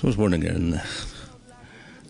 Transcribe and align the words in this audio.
Så 0.00 0.12
spurningen. 0.12 0.78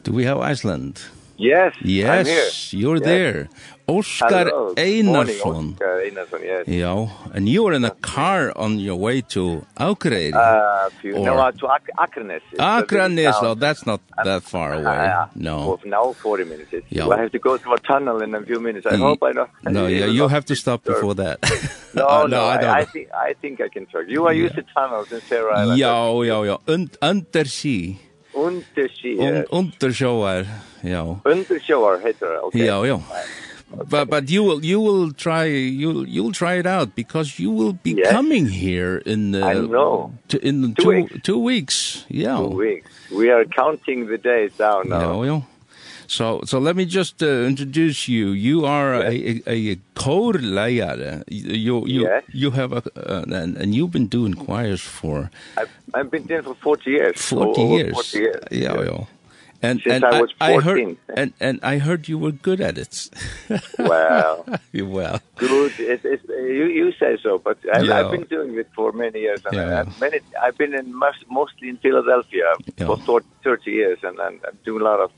Do 0.06 0.12
we 0.12 0.24
have 0.24 0.52
Iceland? 0.52 0.96
Yes, 1.40 1.74
yes, 1.82 2.06
I'm 2.06 2.26
here. 2.26 2.80
you're 2.80 2.96
yes. 2.96 3.04
there. 3.04 3.48
Oscar 3.88 4.44
Hello. 4.44 4.74
Einarsson. 4.74 5.72
Oscar 5.72 6.04
Einarsson, 6.04 6.42
yes. 6.44 6.68
Yeah, 6.68 7.08
and 7.32 7.48
you 7.48 7.66
in 7.68 7.84
a 7.84 7.90
car 7.90 8.52
on 8.56 8.78
your 8.78 8.96
way 8.96 9.22
to 9.34 9.64
Akureyri. 9.78 10.34
Uh, 10.34 10.90
few, 11.00 11.16
or... 11.16 11.24
no, 11.24 11.38
uh, 11.38 11.50
to 11.52 11.66
Ak 11.66 11.88
Akranes. 11.98 12.42
Akranes, 12.58 13.32
oh, 13.42 13.54
that's 13.54 13.86
not 13.86 14.00
that 14.22 14.42
far 14.42 14.74
away. 14.74 14.84
Uh, 14.84 15.26
no. 15.34 15.66
Well, 15.66 15.80
now, 15.86 16.12
40 16.12 16.44
minutes. 16.44 16.74
Yeah. 16.90 17.08
I 17.08 17.22
have 17.22 17.32
to 17.32 17.38
go 17.38 17.56
through 17.56 17.74
a 17.74 17.80
tunnel 17.80 18.22
in 18.22 18.34
a 18.34 18.42
few 18.42 18.60
minutes. 18.60 18.86
I 18.86 18.92
mm. 18.92 18.98
hope 18.98 19.22
I 19.22 19.32
don't... 19.32 19.50
No, 19.64 19.86
yeah, 19.86 20.06
you 20.06 20.28
have 20.28 20.44
to 20.44 20.54
stop 20.54 20.84
before 20.84 21.14
that. 21.14 21.38
no, 21.94 22.06
uh, 22.06 22.20
no, 22.22 22.26
no, 22.26 22.44
I, 22.44 22.54
I 22.54 22.60
don't. 22.60 22.70
I, 22.70 22.84
think, 22.84 23.08
I 23.12 23.32
think 23.32 23.60
I 23.62 23.68
can 23.68 23.86
talk. 23.86 24.04
You 24.06 24.26
are 24.26 24.34
yeah. 24.34 24.42
used 24.42 24.56
to 24.56 24.62
tunnels 24.74 25.10
in 25.10 25.22
Sarah 25.22 25.56
Island. 25.56 25.78
Yeah, 25.78 26.22
yeah, 26.22 26.42
yeah. 26.42 26.56
Und, 26.68 26.98
under 27.00 27.46
sea. 27.46 27.98
Undersjøer. 28.34 29.44
Undersjøer, 29.50 30.44
ja. 30.84 31.04
Undersjøer 31.24 32.00
heter 32.06 32.26
det, 32.26 32.42
okay. 32.42 32.64
Ja, 32.64 32.82
ja. 32.84 32.98
But 33.88 34.10
but 34.10 34.28
you 34.28 34.42
will 34.42 34.64
you 34.64 34.80
will 34.80 35.12
try 35.12 35.44
you'll 35.44 36.06
you'll 36.08 36.32
try 36.32 36.54
it 36.54 36.66
out 36.66 36.96
because 36.96 37.38
you 37.38 37.52
will 37.52 37.72
be 37.72 37.92
yes. 37.92 38.10
coming 38.10 38.46
here 38.46 38.98
in 39.06 39.30
the 39.30 39.44
I 39.44 39.54
know. 39.54 40.12
To, 40.28 40.38
in 40.44 40.74
two 40.74 40.82
two 40.82 40.88
weeks. 40.88 41.22
two 41.22 41.38
weeks. 41.38 42.04
Yeah. 42.08 42.38
Two 42.38 42.48
weeks. 42.48 42.90
We 43.12 43.30
are 43.30 43.44
counting 43.44 44.06
the 44.06 44.18
days 44.18 44.56
down 44.56 44.88
now. 44.88 45.22
Yeah, 45.22 45.32
yeah. 45.32 45.42
So 46.08 46.40
so 46.44 46.58
let 46.58 46.74
me 46.74 46.84
just 46.84 47.22
uh, 47.22 47.46
introduce 47.46 48.08
you. 48.08 48.30
You 48.30 48.66
are 48.66 49.12
yes. 49.12 49.42
a 49.46 49.50
a, 49.50 49.72
a 49.72 49.78
choir 49.94 50.32
leader. 50.32 51.22
You 51.28 51.86
you 51.86 52.02
yes. 52.02 52.24
you 52.32 52.50
have 52.50 52.72
a 52.72 52.82
uh, 52.96 53.22
and, 53.30 53.56
and 53.56 53.72
you've 53.72 53.92
been 53.92 54.08
doing 54.08 54.34
choirs 54.34 54.80
for 54.80 55.30
I've 55.56 55.70
I've 55.94 56.10
been 56.10 56.26
there 56.26 56.42
for 56.42 56.54
40 56.54 56.90
years. 56.90 57.22
40 57.22 57.60
over 57.60 57.74
years. 57.74 57.92
40 57.94 58.18
years. 58.18 58.44
Yeah, 58.50 58.74
yeah. 58.74 58.82
yeah. 58.82 59.04
And 59.62 59.80
Since 59.82 59.94
and 59.96 60.04
I, 60.06 60.20
was 60.20 60.32
14. 60.38 60.38
I 60.40 60.60
heard 60.62 60.96
and 61.18 61.32
and 61.38 61.60
I 61.62 61.78
heard 61.78 62.08
you 62.08 62.16
were 62.16 62.32
good 62.32 62.62
at 62.62 62.78
it. 62.78 63.10
well, 63.78 64.46
you 64.72 64.86
well. 64.86 65.20
Good. 65.36 65.78
It, 65.78 66.02
it, 66.02 66.20
you 66.28 66.64
you 66.64 66.92
say 66.92 67.18
so, 67.22 67.36
but 67.36 67.58
I, 67.72 67.80
yeah. 67.80 68.00
I've 68.00 68.10
been 68.10 68.24
doing 68.24 68.56
it 68.56 68.68
for 68.74 68.92
many 68.92 69.20
years, 69.20 69.42
and 69.44 69.54
yeah. 69.54 69.80
I've 69.80 70.00
many. 70.00 70.20
I've 70.42 70.56
been 70.56 70.74
in 70.74 70.94
most, 70.94 71.18
mostly 71.28 71.68
in 71.68 71.76
Philadelphia 71.76 72.54
yeah. 72.78 72.86
for 72.86 73.20
thirty 73.44 73.72
years, 73.72 73.98
and 74.02 74.18
and 74.18 74.40
I'm 74.46 74.58
doing 74.64 74.80
a 74.80 74.84
lot 74.84 75.00
of. 75.00 75.12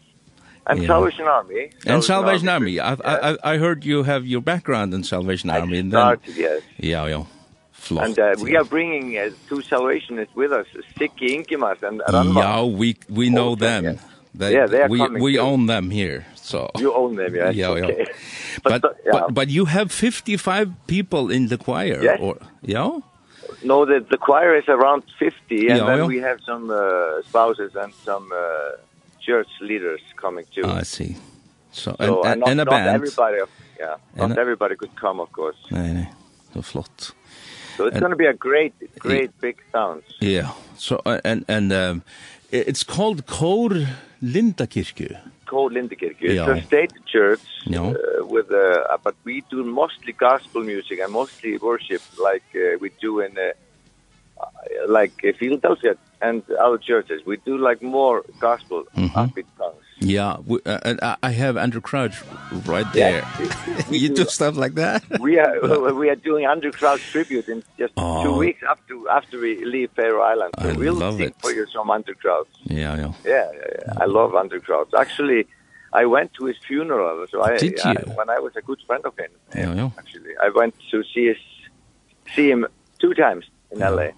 And 0.67 0.81
yeah. 0.81 0.89
Salvation 0.89 1.27
Army. 1.27 1.71
Salvation 1.71 1.93
and 1.93 2.05
Salvation 2.05 2.49
Army. 2.49 2.79
Army. 2.81 3.01
I, 3.05 3.13
yeah. 3.13 3.37
I 3.45 3.55
I 3.55 3.59
heard 3.59 3.85
you 3.85 4.03
have 4.03 4.27
your 4.27 4.41
background 4.41 4.93
in 4.93 5.05
Salvation 5.05 5.51
Army, 5.51 5.77
I 5.77 5.81
and 5.81 5.93
then. 5.93 6.01
Started, 6.01 6.37
yes. 6.37 6.63
Yeah, 6.79 7.07
yeah. 7.07 7.25
Flott, 7.83 8.05
and 8.05 8.19
uh, 8.19 8.35
we 8.41 8.57
are 8.57 8.65
bringing 8.65 9.19
uh, 9.19 9.31
two 9.49 9.61
salvationists 9.63 10.35
with 10.37 10.53
us, 10.53 10.67
Sikki 10.97 11.37
Inkimas 11.37 11.83
and 11.83 12.01
Ranma. 12.01 12.43
Yeah, 12.43 12.63
we, 12.65 12.97
we 13.09 13.29
know 13.29 13.51
okay, 13.51 13.67
them. 13.67 13.85
Yeah. 13.85 13.95
They, 14.35 14.53
yeah, 14.55 14.67
they 14.67 14.83
are 14.83 14.89
we, 14.89 14.99
coming. 14.99 15.23
We 15.23 15.33
too. 15.35 15.41
own 15.41 15.67
them 15.67 15.91
here. 15.91 16.25
So 16.37 16.71
You 16.79 16.95
own 16.95 17.17
them, 17.17 17.35
yeah. 17.35 17.51
Yeah, 17.51 17.69
okay. 17.69 17.97
yeah. 17.99 18.05
but, 18.63 18.83
but, 18.83 18.97
yeah. 19.05 19.13
but, 19.13 19.35
but 19.35 19.49
you 19.49 19.65
have 19.67 19.91
55 19.91 20.71
people 20.87 21.31
in 21.31 21.49
the 21.49 21.59
choir. 21.59 22.03
Yes. 22.03 22.19
Or, 22.21 22.37
yeah? 22.63 23.01
No, 23.65 23.85
the, 23.85 24.05
the 24.11 24.17
choir 24.17 24.57
is 24.57 24.69
around 24.69 25.05
50, 25.19 25.35
and 25.51 25.79
yeah, 25.79 25.85
then 25.85 25.99
yeah. 25.99 26.07
we 26.07 26.19
have 26.19 26.41
some 26.47 26.71
uh, 26.71 27.23
spouses 27.23 27.75
and 27.77 27.93
some 28.05 28.31
uh, 28.33 28.77
church 29.21 29.49
leaders 29.61 30.01
coming 30.17 30.45
too. 30.55 30.63
Oh, 30.65 30.71
I 30.71 30.83
see. 30.83 31.17
So, 31.73 31.97
so 31.99 32.23
and, 32.23 32.27
and, 32.27 32.41
not, 32.41 32.49
and 32.49 32.61
a 32.61 32.67
band. 32.67 32.87
Not 32.87 32.95
everybody, 32.95 33.37
yeah, 33.79 33.97
not 34.17 34.37
a, 34.37 34.41
everybody 34.41 34.77
could 34.77 34.95
come, 34.97 35.21
of 35.21 35.33
course. 35.33 35.57
Nej, 35.71 35.95
nej. 35.95 36.13
Det 36.53 36.63
flott. 36.63 37.15
So 37.77 37.87
it's 37.87 37.99
going 37.99 38.11
to 38.11 38.17
be 38.17 38.27
a 38.27 38.35
great, 38.35 38.75
great 38.99 39.31
big 39.41 39.63
sound. 39.73 40.03
Yeah. 40.21 40.51
So 40.77 41.01
uh, 41.07 41.21
and 41.25 41.45
and 41.49 41.73
um, 41.73 42.03
it's 42.51 42.83
called 42.83 43.27
Kor 43.27 43.71
Lindakirke. 44.23 45.19
Kor 45.47 45.71
Lindakirke. 45.71 46.21
Yeah. 46.21 46.51
A 46.51 46.63
state 46.63 46.93
church 47.07 47.41
no. 47.67 47.95
uh, 47.95 48.27
with 48.27 48.51
uh, 48.51 48.99
but 49.03 49.15
we 49.25 49.43
do 49.51 49.65
mostly 49.65 50.13
gospel 50.13 50.63
music 50.63 50.99
and 51.01 51.13
mostly 51.13 51.59
worship 51.59 52.03
like 52.19 52.45
uh, 52.55 52.79
we 52.81 52.91
do 53.01 53.21
in 53.21 53.37
uh, 53.39 53.53
like 54.89 55.25
uh, 55.25 55.95
and 56.21 56.43
our 56.61 56.79
churches. 56.79 57.25
We 57.27 57.37
do 57.39 57.59
like 57.59 57.83
more 57.83 58.23
gospel 58.39 58.85
mm 58.95 59.09
-hmm. 59.09 59.21
upbeat 59.21 59.49
songs. 59.59 59.82
Yeah, 60.03 60.39
we, 60.45 60.59
uh, 60.67 61.17
I 61.23 61.31
have 61.31 61.57
Andrew 61.57 61.81
Crouch 61.81 62.23
right 62.67 62.91
there. 62.93 63.23
Yeah, 63.39 63.83
we, 63.91 63.99
you 63.99 64.09
do, 64.09 64.25
do 64.25 64.25
stuff 64.25 64.57
like 64.57 64.75
that. 64.75 65.05
we 65.21 65.39
are 65.39 65.95
we 65.95 66.11
are 66.11 66.17
doing 66.17 66.45
Andrew 66.45 66.73
Crouch 66.73 67.03
tribute 67.11 67.49
in 67.49 67.63
just 67.79 67.93
oh. 67.97 68.25
two 68.25 68.37
weeks 68.37 68.63
after 68.69 68.95
after 69.09 69.39
we 69.39 69.65
leave 69.65 69.91
Faroe 69.93 70.23
Island. 70.23 70.55
So 70.61 70.71
I 70.71 70.73
we'll 70.73 70.95
love 70.95 71.19
sing 71.19 71.29
it. 71.29 71.37
for 71.41 71.53
you 71.53 71.67
some 71.67 71.89
Andrew 71.91 72.15
Crouch. 72.15 72.49
Yeah, 72.65 72.97
yeah, 72.97 72.97
yeah. 72.97 73.13
Yeah, 73.25 73.51
yeah. 73.55 73.93
I 74.01 74.07
love 74.07 74.35
Andrew 74.35 74.61
Crouch. 74.61 74.91
Actually, 74.99 75.47
I 75.93 76.07
went 76.07 76.35
to 76.35 76.47
his 76.47 76.57
funeral. 76.67 77.25
So 77.31 77.43
I, 77.43 77.59
Did 77.59 77.79
you? 77.85 77.91
I 77.91 78.15
when 78.15 78.29
I 78.29 78.41
was 78.41 78.57
a 78.57 78.63
good 78.63 78.81
friend 78.87 79.05
of 79.05 79.17
him. 79.17 79.31
Yeah, 79.55 79.75
yeah. 79.75 79.91
Actually, 79.99 80.35
I 80.43 80.49
went 80.49 80.75
to 80.91 81.05
see 81.15 81.27
his 81.27 81.37
see 82.35 82.51
him 82.51 82.67
two 82.99 83.15
times 83.15 83.45
in 83.71 83.79
yeah. 83.79 83.91
LA 83.91 84.09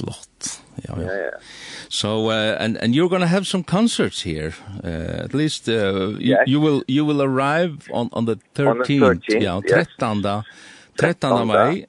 flott. 0.00 0.60
Ja, 0.74 0.94
ja. 0.96 1.02
Yeah, 1.02 1.16
yeah. 1.16 1.40
So 1.88 2.30
uh, 2.30 2.56
and 2.58 2.76
and 2.76 2.94
you're 2.94 3.08
going 3.08 3.22
to 3.22 3.28
have 3.28 3.44
some 3.44 3.64
concerts 3.64 4.22
here. 4.22 4.52
Uh, 4.84 5.24
at 5.24 5.34
least 5.34 5.68
uh, 5.68 5.72
you, 5.72 6.18
yes. 6.18 6.46
you 6.46 6.60
will 6.60 6.82
you 6.86 7.04
will 7.04 7.22
arrive 7.22 7.88
on 7.92 8.08
on 8.12 8.26
the 8.26 8.36
13th. 8.54 8.70
On 8.70 8.78
the 8.78 8.84
13th 8.84 9.42
yeah, 9.42 9.60
yes. 9.66 9.86
13. 9.98 10.44
13th 10.96 11.84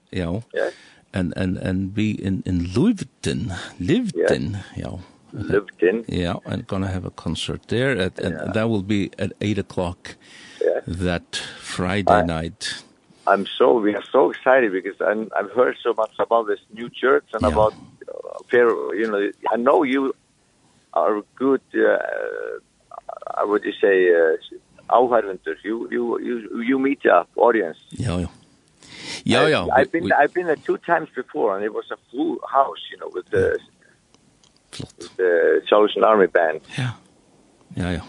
Yes. 0.53 0.73
And 1.13 1.33
and 1.35 1.57
and 1.57 1.93
be 1.93 2.11
in 2.11 2.41
in 2.45 2.67
Leuven, 2.73 3.51
Leuven. 3.79 4.63
Ja. 4.75 4.89
Yeah. 4.89 4.99
Leuven. 5.33 6.05
Yeah, 6.07 6.35
and 6.45 6.67
going 6.67 6.81
to 6.81 6.87
have 6.87 7.05
a 7.05 7.11
concert 7.11 7.67
there 7.67 7.97
at, 7.97 8.19
and 8.19 8.35
yeah. 8.35 8.51
that 8.53 8.69
will 8.69 8.83
be 8.83 9.11
at 9.17 9.31
8 9.39 9.59
o'clock 9.59 10.15
yes. 10.61 10.83
that 10.85 11.35
Friday 11.59 12.11
I, 12.11 12.25
night. 12.25 12.83
I'm 13.27 13.45
so 13.45 13.79
we 13.79 13.93
are 13.95 14.03
so 14.11 14.31
excited 14.31 14.71
because 14.71 14.99
I'm 14.99 15.29
I've 15.37 15.51
heard 15.51 15.77
so 15.83 15.93
much 15.93 16.11
about 16.19 16.47
this 16.47 16.59
new 16.73 16.89
church 16.89 17.25
and 17.33 17.43
yeah. 17.43 17.49
about 17.49 17.73
fair 18.49 18.67
you 18.99 19.07
know 19.11 19.21
I 19.53 19.57
know 19.57 19.83
you 19.83 20.13
are 20.93 21.21
good 21.35 21.61
uh, 21.75 22.59
I 23.41 23.43
would 23.45 23.63
just 23.63 23.79
say 23.79 23.97
áhærvendur 24.91 25.55
uh, 25.55 25.65
you 25.65 25.87
you 25.91 26.19
you 26.19 26.61
you 26.69 26.79
meet 26.79 26.99
your 27.05 27.25
audience. 27.35 27.79
Ja 27.91 28.19
ja 28.19 28.29
ja 29.25 29.47
ja 29.47 29.61
I've 29.77 29.91
been 29.91 30.03
we, 30.03 30.11
I've 30.11 30.33
been 30.33 30.45
there 30.45 30.61
two 30.67 30.77
times 30.77 31.09
before 31.15 31.55
and 31.55 31.63
it 31.63 31.73
was 31.73 31.87
a 31.91 31.97
full 32.11 32.37
house 32.57 32.81
you 32.91 32.97
know 32.99 33.09
with 33.15 33.27
the 33.29 33.59
flott. 34.71 34.93
with 34.97 35.15
the 35.17 35.61
Salvation 35.69 36.03
Army 36.03 36.27
band. 36.27 36.61
Ja. 36.77 36.89
Ja 37.75 37.91
ja. 37.91 38.01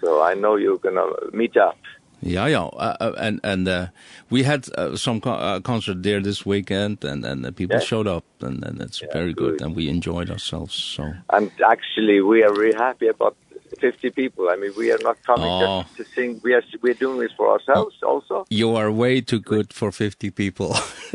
So 0.00 0.08
I 0.30 0.34
know 0.34 0.56
you're 0.56 0.78
going 0.78 0.96
to 0.96 1.30
meet 1.32 1.56
up. 1.56 1.76
Yeah, 2.24 2.46
yeah, 2.46 2.66
uh, 2.66 3.14
and 3.18 3.40
and 3.42 3.66
uh, 3.66 3.86
we 4.30 4.44
had 4.44 4.68
uh, 4.78 4.96
some 4.96 5.20
co 5.20 5.32
uh, 5.32 5.60
concert 5.60 6.04
there 6.04 6.20
this 6.20 6.46
weekend, 6.46 7.04
and 7.04 7.24
and 7.24 7.44
uh, 7.44 7.50
people 7.50 7.78
yeah. 7.78 7.84
showed 7.84 8.06
up, 8.06 8.24
and 8.40 8.62
and 8.64 8.80
it's 8.80 9.02
yeah, 9.02 9.08
very 9.12 9.34
good, 9.34 9.58
good, 9.58 9.66
and 9.66 9.74
we 9.74 9.88
enjoyed 9.88 10.30
ourselves. 10.30 10.74
So, 10.74 11.12
and 11.32 11.50
actually, 11.68 12.20
we 12.20 12.44
are 12.44 12.52
really 12.54 12.78
happy 12.78 13.08
about 13.08 13.36
50 13.80 14.10
people. 14.10 14.48
I 14.48 14.54
mean, 14.54 14.72
we 14.76 14.92
are 14.92 15.00
not 15.02 15.20
coming 15.24 15.48
oh. 15.48 15.82
just 15.82 15.96
to 15.96 16.04
sing. 16.14 16.40
We 16.44 16.54
are 16.54 16.62
we 16.80 16.92
are 16.92 16.94
doing 16.94 17.18
this 17.18 17.32
for 17.36 17.50
ourselves 17.50 17.96
oh. 18.04 18.08
also. 18.08 18.46
You 18.50 18.76
are 18.76 18.92
way 18.92 19.20
too 19.20 19.40
good 19.40 19.72
for 19.72 19.90
50 19.90 20.30
people, 20.30 20.76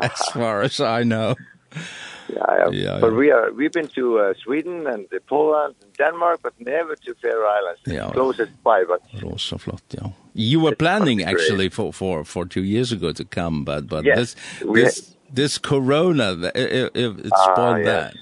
as 0.00 0.22
far 0.32 0.62
as 0.62 0.80
I 0.80 1.02
know. 1.02 1.34
Yeah, 2.32 2.58
yeah, 2.58 2.70
yeah, 2.70 3.00
but 3.00 3.12
we 3.14 3.30
are 3.30 3.52
we've 3.52 3.72
been 3.72 3.88
to 3.88 4.18
uh, 4.18 4.34
Sweden 4.44 4.86
and 4.86 5.06
the 5.10 5.20
Poland 5.20 5.74
and 5.82 5.92
Denmark 5.96 6.40
but 6.42 6.54
never 6.58 6.94
to 6.96 7.14
Faroe 7.14 7.48
Islands. 7.58 7.80
Yeah, 7.86 8.10
closest 8.12 8.52
by 8.62 8.84
but 8.84 9.00
Rosa 9.22 9.56
flott, 9.56 9.82
yeah. 9.90 10.10
You 10.34 10.60
were 10.60 10.76
planning 10.76 11.22
actually 11.24 11.68
for 11.70 11.92
for 11.92 12.24
for 12.24 12.46
2 12.46 12.62
years 12.62 12.92
ago 12.92 13.12
to 13.12 13.24
come 13.24 13.64
but 13.64 13.88
but 13.88 14.04
yes, 14.04 14.16
this 14.16 14.36
this 14.74 14.94
had... 14.96 15.36
this 15.36 15.58
corona 15.58 16.28
it, 16.54 16.96
it, 16.96 17.16
it 17.26 17.32
spawned 17.46 17.86
uh, 17.86 17.90
yes. 17.90 18.12
that. 18.12 18.14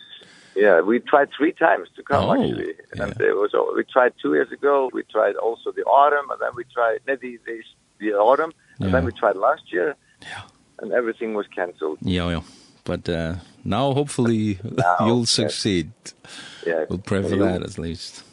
Yeah, 0.57 0.81
we 0.81 0.99
tried 0.99 1.29
3 1.39 1.53
times 1.53 1.89
to 1.97 2.03
come 2.03 2.25
oh, 2.25 2.33
actually. 2.33 2.75
And 2.99 3.15
yeah. 3.21 3.29
it 3.31 3.37
was 3.37 3.51
we 3.77 3.85
tried 3.85 4.13
2 4.23 4.35
years 4.35 4.51
ago, 4.53 4.91
we 4.93 5.03
tried 5.05 5.37
also 5.37 5.73
the 5.73 5.85
autumn 5.85 6.31
and 6.31 6.41
then 6.41 6.53
we 6.57 6.65
tried 6.65 6.99
no, 7.07 7.17
the, 7.17 7.39
the 7.47 7.63
the 8.01 8.11
autumn 8.15 8.53
and 8.79 8.89
yeah. 8.89 8.93
then 8.95 9.05
we 9.05 9.13
tried 9.13 9.37
last 9.37 9.73
year. 9.73 9.97
Yeah. 10.23 10.43
And 10.81 10.93
everything 10.93 11.35
was 11.35 11.47
cancelled. 11.49 11.99
Yeah, 12.03 12.29
yeah 12.31 12.43
but 12.89 13.09
uh, 13.09 13.35
now 13.65 13.93
hopefully 13.93 14.59
now, 14.65 14.97
you'll 15.07 15.29
yes. 15.29 15.31
succeed. 15.31 15.93
Yeah, 16.67 16.87
we'll 16.89 17.07
pray 17.11 17.23
for 17.23 17.37
that 17.37 17.63
at 17.63 17.79
least. 17.79 18.25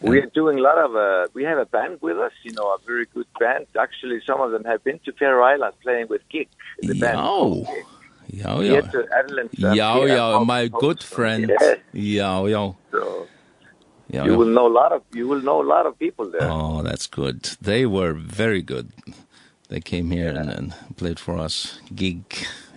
We 0.00 0.18
are 0.22 0.30
doing 0.40 0.58
a 0.58 0.62
lot 0.62 0.78
of 0.78 0.90
uh, 0.94 1.26
we 1.34 1.42
have 1.50 1.58
a 1.58 1.66
band 1.66 1.94
with 2.00 2.18
us, 2.18 2.34
you 2.44 2.52
know, 2.52 2.66
a 2.76 2.78
very 2.86 3.06
good 3.14 3.26
band. 3.40 3.66
Actually, 3.76 4.20
some 4.24 4.40
of 4.40 4.52
them 4.52 4.64
have 4.64 4.84
been 4.84 5.00
to 5.06 5.12
Faroe 5.12 5.42
Islands 5.42 5.76
playing 5.82 6.06
with 6.08 6.22
Gig, 6.28 6.48
the 6.90 6.94
Yo. 6.94 7.00
band. 7.00 7.18
Oh. 7.20 7.66
Ja, 8.30 8.60
ja. 8.60 8.82
Ja, 9.74 10.04
ja, 10.04 10.44
my 10.44 10.68
good 10.68 11.02
friend. 11.02 11.50
Ja, 11.92 12.44
ja. 12.44 12.74
So, 12.92 13.26
yeah, 14.10 14.24
you 14.24 14.32
yeah. 14.32 14.36
will 14.36 14.52
know 14.52 14.66
a 14.66 14.74
lot 14.80 14.92
of 14.92 15.02
you 15.14 15.26
will 15.26 15.40
know 15.40 15.62
a 15.62 15.68
lot 15.74 15.86
of 15.86 15.98
people 15.98 16.30
there. 16.30 16.50
Oh, 16.50 16.82
that's 16.82 17.06
good. 17.06 17.56
They 17.60 17.86
were 17.86 18.12
very 18.12 18.62
good. 18.62 18.92
They 19.68 19.80
came 19.80 20.10
here 20.10 20.32
yeah. 20.32 20.40
and, 20.40 20.50
and 20.50 20.74
played 20.96 21.18
for 21.18 21.38
us 21.38 21.80
gig, 21.94 22.22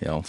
yeah. 0.02 0.08
know. 0.12 0.24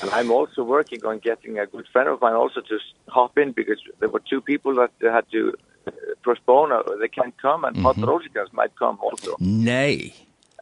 And 0.00 0.10
I'm 0.10 0.30
also 0.30 0.62
working 0.62 1.04
on 1.04 1.18
getting 1.18 1.58
a 1.58 1.66
good 1.66 1.86
friend 1.92 2.08
of 2.08 2.20
mine 2.20 2.34
also 2.34 2.60
to 2.60 2.78
hop 3.08 3.36
in 3.38 3.52
because 3.52 3.80
there 3.98 4.08
were 4.08 4.20
two 4.20 4.40
people 4.40 4.74
that 4.76 4.92
had 5.00 5.30
to 5.32 5.54
postpone 6.22 6.72
or 6.72 6.84
they 7.00 7.08
can't 7.08 7.34
come 7.40 7.64
and 7.64 7.76
mm 7.76 7.84
-hmm. 7.84 8.52
Might 8.52 8.74
come 8.76 8.98
also. 9.02 9.36
Nay. 9.38 10.12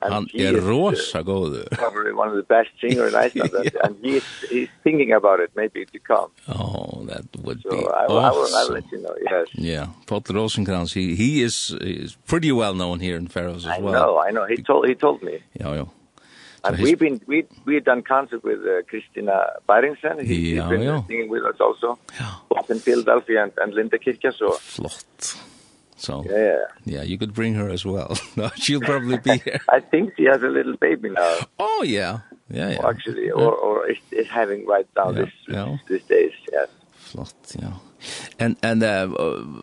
Han 0.01 0.29
er 0.35 0.61
rosa 0.61 1.23
god. 1.23 1.69
Probably 1.71 2.13
one 2.13 2.29
of 2.29 2.37
the 2.37 2.43
best 2.43 2.71
singers 2.81 3.13
in 3.13 3.21
Iceland 3.27 3.53
yeah. 3.53 3.85
and 3.85 3.97
he 4.03 4.17
is, 4.17 4.25
he's 4.51 4.69
thinking 4.83 5.13
about 5.13 5.41
it 5.41 5.51
maybe 5.57 5.85
to 5.87 5.99
come. 5.99 6.31
Oh, 6.49 7.05
that 7.07 7.25
would 7.43 7.61
so 7.63 7.71
be 7.71 7.77
I, 7.77 8.07
awesome. 8.07 8.25
I 8.25 8.31
will, 8.31 8.57
I 8.57 8.65
will 8.65 8.75
let 8.75 8.93
you 8.93 9.01
know, 9.05 9.15
yes. 9.31 9.47
Yeah, 9.55 9.87
Pat 10.07 10.25
Rosenkrantz, 10.25 10.93
he, 10.95 11.17
he 11.17 11.43
is, 11.43 11.75
is 11.81 12.17
pretty 12.27 12.53
well 12.53 12.75
known 12.75 13.01
here 13.01 13.17
in 13.17 13.27
Faroes 13.27 13.67
as 13.67 13.79
I 13.79 13.81
well. 13.81 13.95
I 13.95 13.99
know, 13.99 14.23
I 14.27 14.31
know, 14.31 14.47
he 14.47 14.63
told, 14.63 14.87
he 14.89 14.95
told 14.95 15.23
me. 15.23 15.43
Ja, 15.61 15.75
ja. 15.75 15.87
And 16.69 16.83
we've 16.83 16.99
been 16.99 17.21
we 17.27 17.47
we've 17.65 17.85
done 17.85 18.03
concert 18.03 18.45
with 18.45 18.61
uh, 18.61 18.83
Christina 18.89 19.53
Byringsen. 19.69 20.23
He, 20.23 20.55
yeah, 20.55 20.63
he's 20.63 20.71
been 20.71 20.83
yeah. 20.83 21.03
singing 21.07 21.29
with 21.29 21.45
us 21.45 21.57
also. 21.61 21.99
Yeah. 22.21 22.35
Both 22.49 22.71
in 22.71 22.79
Philadelphia 22.79 23.45
and, 23.45 23.53
and 23.59 23.75
Linda 23.75 23.99
Kirke. 23.99 24.33
So. 24.35 24.51
Flott. 24.51 25.37
So 25.97 26.25
yeah, 26.29 26.65
yeah, 26.85 27.03
you 27.03 27.19
could 27.19 27.35
bring 27.35 27.55
her 27.55 27.69
as 27.69 27.85
well. 27.85 28.17
no, 28.37 28.51
she'll 28.55 28.81
probably 28.81 29.19
be 29.19 29.39
here. 29.45 29.61
I 29.69 29.81
think 29.81 30.15
she 30.17 30.25
has 30.25 30.43
a 30.45 30.49
little 30.49 30.77
baby 30.77 31.11
now. 31.11 31.39
Oh 31.59 31.83
yeah, 31.83 32.21
yeah, 32.49 32.71
yeah. 32.71 32.79
Or 32.79 32.91
actually, 32.91 33.27
yeah. 33.27 33.33
or 33.33 33.53
or 33.53 33.91
is, 33.91 33.99
is 34.13 34.29
having 34.29 34.65
right 34.65 34.87
now 34.97 35.11
yeah, 35.11 35.19
this 35.19 35.33
yeah. 35.49 35.77
these 35.89 36.05
days. 36.05 36.33
Yes. 36.53 36.69
Flott, 36.95 37.35
ja. 37.61 37.73
And 38.39 38.57
and 38.63 38.83
uh, 38.83 39.07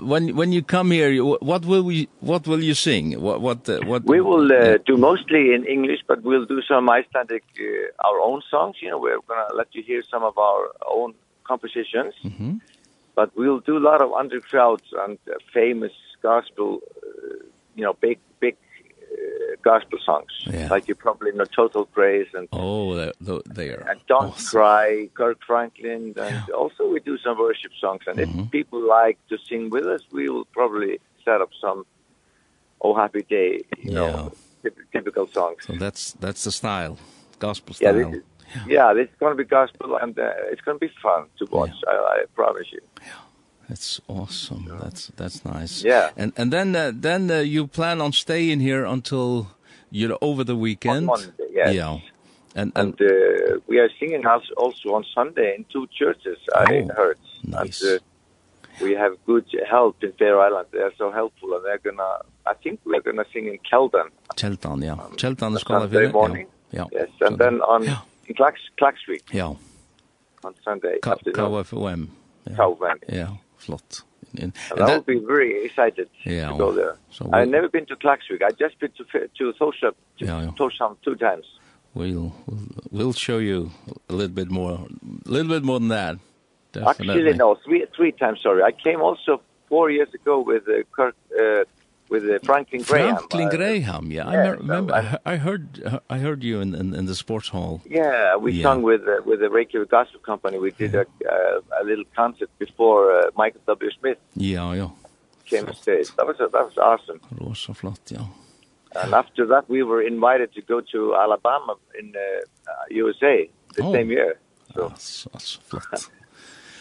when 0.02 0.36
when 0.36 0.52
you 0.52 0.62
come 0.62 0.92
here, 0.92 1.24
what 1.24 1.66
will 1.66 1.84
we 1.84 2.10
what 2.20 2.48
will 2.48 2.64
you 2.64 2.74
sing? 2.74 3.20
What 3.22 3.42
what 3.42 3.70
uh, 3.70 3.80
what? 3.86 4.04
We 4.06 4.22
will 4.22 4.52
uh, 4.52 4.56
yeah. 4.56 4.78
do 4.86 4.98
mostly 4.98 5.54
in 5.54 5.66
English, 5.66 6.02
but 6.08 6.24
we'll 6.24 6.46
do 6.46 6.62
some 6.62 6.90
Icelandic 6.90 7.44
uh, 7.60 8.08
our 8.08 8.20
own 8.20 8.42
songs. 8.50 8.78
You 8.82 8.90
know, 8.90 9.00
we're 9.00 9.20
gonna 9.28 9.54
let 9.56 9.74
you 9.74 9.84
hear 9.84 10.04
some 10.04 10.24
of 10.24 10.38
our 10.38 10.72
own 10.86 11.14
compositions. 11.44 12.14
Mm 12.24 12.34
-hmm. 12.38 12.54
But 13.16 13.30
we'll 13.36 13.64
do 13.72 13.76
a 13.78 13.86
lot 13.92 14.02
of 14.06 14.12
underground 14.12 14.82
and 15.04 15.18
uh, 15.28 15.34
famous 15.54 15.96
gospel, 16.22 16.70
uh, 16.76 17.40
you 17.78 17.84
know, 17.86 17.96
big 18.08 18.18
big 18.40 18.56
gospel 19.62 20.00
songs. 20.06 20.31
Yeah. 20.45 20.68
Like 20.69 20.88
you 20.88 20.95
probably 20.95 21.31
know 21.31 21.45
Total 21.45 21.86
Grace 21.94 22.30
and 22.33 22.48
Oh, 22.51 22.95
they 22.95 23.12
they 23.45 23.69
are. 23.69 23.83
And 23.89 24.00
Don't 24.07 24.33
awesome. 24.33 24.60
Cry, 24.60 25.10
Kirk 25.13 25.39
Franklin 25.45 26.13
and 26.16 26.16
yeah. 26.16 26.45
also 26.56 26.88
we 26.88 27.00
do 27.00 27.18
some 27.18 27.38
worship 27.38 27.74
songs 27.80 28.04
and 28.07 28.18
mm 28.18 28.25
-hmm. 28.25 28.45
if 28.45 28.51
people 28.51 28.81
like 29.00 29.18
to 29.30 29.36
sing 29.50 29.63
with 29.75 29.86
us, 29.95 30.01
we 30.12 30.24
will 30.33 30.48
probably 30.60 31.00
set 31.25 31.42
up 31.42 31.51
some 31.63 31.86
Oh 32.81 32.94
Happy 32.94 33.24
Day, 33.38 33.51
you 33.83 33.94
yeah. 33.94 34.12
know, 34.12 34.31
typical 34.92 35.27
songs. 35.38 35.60
So 35.68 35.74
that's 35.74 36.04
that's 36.24 36.44
the 36.44 36.51
style, 36.51 36.95
gospel 37.39 37.74
style. 37.74 38.00
Yeah, 38.00 38.12
this 38.12 38.19
is, 38.19 38.24
yeah. 38.56 38.74
yeah, 38.75 38.94
this 38.98 39.07
is 39.12 39.16
going 39.22 39.33
to 39.36 39.39
be 39.44 39.48
gospel 39.60 39.89
and 40.01 40.18
uh, 40.19 40.51
it's 40.51 40.63
going 40.66 40.77
to 40.80 40.86
be 40.88 40.94
fun 41.01 41.22
to 41.39 41.44
watch. 41.56 41.77
Yeah. 41.83 41.94
I 41.94 42.22
I 42.22 42.25
promise 42.36 42.68
you. 42.75 42.81
Yeah. 43.01 43.25
That's 43.70 44.00
awesome. 44.08 44.66
Yeah. 44.68 44.80
That's 44.84 45.08
that's 45.16 45.46
nice. 45.46 45.84
Yeah. 45.84 46.10
And 46.16 46.34
and 46.38 46.52
then 46.54 46.76
uh, 46.76 46.92
then 46.94 47.32
uh, 47.32 47.40
you 47.40 47.68
plan 47.68 48.02
on 48.02 48.12
staying 48.12 48.60
here 48.60 48.86
until 48.86 49.48
you 49.90 50.08
know 50.08 50.18
over 50.22 50.44
the 50.44 50.56
weekend. 50.56 51.10
On 51.10 51.20
Monday, 51.20 51.32
yes. 51.52 51.74
Yeah. 51.74 52.00
And 52.56 52.72
and, 52.76 53.00
and 53.00 53.12
uh, 53.12 53.60
we 53.68 53.80
are 53.80 53.90
singing 54.00 54.24
house 54.24 54.50
also 54.56 54.94
on 54.94 55.04
Sunday 55.14 55.56
in 55.58 55.66
two 55.66 55.88
churches 55.88 56.38
oh, 56.54 56.60
I 56.60 56.88
heard. 56.96 57.18
Nice. 57.44 57.82
And, 57.82 58.00
uh, 58.00 58.04
we 58.82 58.92
have 58.92 59.14
good 59.26 59.46
help 59.70 60.04
in 60.04 60.12
Fair 60.14 60.40
Island. 60.40 60.68
They 60.72 60.80
are 60.80 60.92
so 60.98 61.10
helpful 61.12 61.56
and 61.56 61.64
they're 61.66 61.78
going 61.78 61.98
to 61.98 62.20
I 62.46 62.54
think 62.54 62.80
we're 62.86 63.02
going 63.02 63.18
to 63.18 63.26
sing 63.34 63.48
in 63.48 63.58
Keldan. 63.60 64.10
Keldan, 64.36 64.84
yeah. 64.84 64.94
Um, 64.94 65.16
Keldan 65.16 65.56
is 65.56 65.64
going 65.64 65.90
to 65.90 66.34
be. 66.34 66.46
Yeah. 66.72 66.86
Yes, 66.92 67.10
and 67.22 67.38
then 67.38 67.62
on 67.62 67.84
yeah. 67.84 68.00
in 68.28 68.36
Clacks 68.36 68.60
Clackswick. 68.80 69.22
Yeah. 69.32 69.54
On 70.44 70.54
Sunday 70.64 71.00
K 71.02 71.10
afternoon. 71.10 71.36
KFUM. 71.36 72.08
Yeah. 72.48 72.56
KFUM. 72.56 72.96
Yeah 73.08 73.30
flott. 73.66 74.04
And 74.38 74.54
that, 74.76 74.90
I 74.90 75.00
be 75.00 75.20
very 75.20 75.66
excited 75.66 76.10
yeah, 76.24 76.50
to 76.50 76.58
go 76.58 76.72
there. 76.72 76.98
So 77.10 77.30
I've 77.32 77.48
never 77.48 77.70
been 77.70 77.86
to 77.86 77.96
Klaksvik. 77.96 78.42
I've 78.44 78.58
just 78.58 78.80
been 78.80 78.92
to 78.98 79.04
to 79.38 79.54
Thorshavn 79.54 79.94
to 80.20 80.26
yeah, 80.26 80.42
yeah. 80.42 80.52
Thorshavn 80.60 80.98
two 81.04 81.16
times. 81.16 81.46
We'll, 81.94 82.34
we'll 82.46 82.62
we'll 82.92 83.14
show 83.14 83.38
you 83.38 83.72
a 84.10 84.14
little 84.14 84.36
bit 84.36 84.52
more, 84.52 84.74
a 85.26 85.30
little 85.30 85.52
bit 85.52 85.64
more 85.64 85.80
than 85.80 85.90
that. 85.90 86.18
Definitely. 86.74 87.14
Actually, 87.14 87.34
no, 87.38 87.56
three 87.64 87.86
three 87.96 88.12
times. 88.12 88.42
Sorry, 88.42 88.62
I 88.62 88.72
came 88.72 89.02
also 89.02 89.42
four 89.70 89.90
years 89.90 90.14
ago 90.14 90.42
with 90.42 90.68
uh, 90.68 90.84
Kirk 90.92 91.16
uh, 91.40 91.64
with 92.10 92.24
uh, 92.24 92.40
Franklin 92.44 92.81
Graham. 92.81 93.18
Franklin 93.18 93.50
Graham, 93.50 94.12
yeah. 94.12 94.31
yeah 94.31 94.38
I 94.38 94.48
remember. 94.50 94.94
So, 94.94 95.19
I, 95.25 95.34
I 95.34 95.36
heard. 95.38 96.02
I 96.10 96.18
heard 96.18 96.44
you 96.44 96.62
in 96.62 96.75
in, 96.75 96.94
in 96.94 97.06
the 97.06 97.16
sports 97.16 97.50
hall. 97.50 97.81
Yeah, 97.86 98.36
we 98.36 98.54
yeah. 98.54 98.63
sung 98.63 98.81
with 98.84 99.02
uh, 99.07 99.22
with 99.25 99.40
the 99.40 99.50
Reykjavik 99.50 99.90
Gospel 99.90 100.19
Company. 100.19 100.57
We 100.60 100.72
did 100.72 100.94
yeah. 100.94 101.04
a 101.04 101.34
uh, 101.34 101.81
a 101.81 101.84
little 101.84 102.06
concert 102.16 102.50
before 102.60 103.12
uh, 103.12 103.31
Michael 103.36 103.62
W. 103.68 103.92
Smith. 104.00 104.18
Yeah, 104.36 104.74
yeah. 104.74 104.90
Came 105.46 105.68
on 105.68 105.75
stage. 105.75 106.16
That 106.16 106.25
was 106.25 106.38
a, 106.40 106.48
that 106.48 106.66
was 106.69 106.78
awesome. 106.78 107.19
It 107.31 107.42
was 107.42 107.60
so 107.60 107.74
flott, 107.74 108.00
yeah. 108.10 108.25
And 108.96 109.13
after 109.13 109.46
that, 109.48 109.69
we 109.69 109.84
were 109.84 110.01
invited 110.01 110.54
to 110.54 110.62
go 110.62 110.81
to 110.94 111.16
Alabama 111.16 111.75
in 112.00 112.13
uh, 112.16 112.72
USA 112.90 113.50
the 113.75 113.84
oh. 113.84 113.94
same 113.94 114.10
year. 114.10 114.40
So. 114.74 114.88
That's, 114.90 115.28
that's 115.31 115.58
flott. 115.69 116.10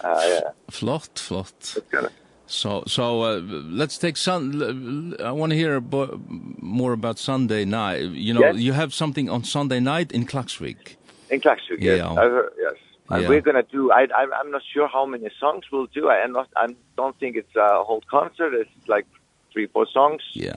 uh, 0.01 0.21
yeah. 0.29 0.41
Flott, 0.71 1.15
flott. 1.15 1.53
That's 1.75 1.89
good. 1.91 2.11
So 2.47 2.85
so 2.87 3.23
uh, 3.23 3.41
let's 3.41 3.99
take 3.99 4.17
sun 4.17 5.17
I 5.23 5.33
want 5.33 5.51
to 5.51 5.57
hear 5.57 5.77
about, 5.77 6.21
more 6.29 6.93
about 6.93 7.19
Sunday 7.19 7.65
night. 7.65 8.03
You 8.03 8.35
know, 8.35 8.41
yes. 8.41 8.57
you 8.57 8.73
have 8.73 8.93
something 8.93 9.31
on 9.31 9.45
Sunday 9.45 9.81
night 9.81 10.13
in 10.13 10.27
Klaksvik. 10.27 10.97
In 11.31 11.41
Klaksvik. 11.41 11.81
Yeah, 11.81 11.95
yes. 11.95 11.99
Yeah. 11.99 12.13
I've, 12.13 12.49
yes. 12.59 12.75
And 13.11 13.23
yeah. 13.23 13.29
we're 13.29 13.41
going 13.41 13.57
to 13.57 13.71
do 13.71 13.91
I 13.93 14.07
I 14.15 14.27
I'm 14.41 14.51
not 14.51 14.63
sure 14.73 14.89
how 14.89 15.07
many 15.07 15.31
songs 15.41 15.65
we'll 15.73 15.87
do. 15.87 16.11
I 16.11 16.27
not 16.27 16.49
I 16.57 16.75
don't 16.97 17.19
think 17.19 17.37
it's 17.37 17.57
a 17.57 17.83
whole 17.83 18.03
concert. 18.11 18.55
It's 18.55 18.89
like 18.89 19.07
three 19.53 19.67
four 19.67 19.87
songs. 19.87 20.23
Yeah. 20.33 20.57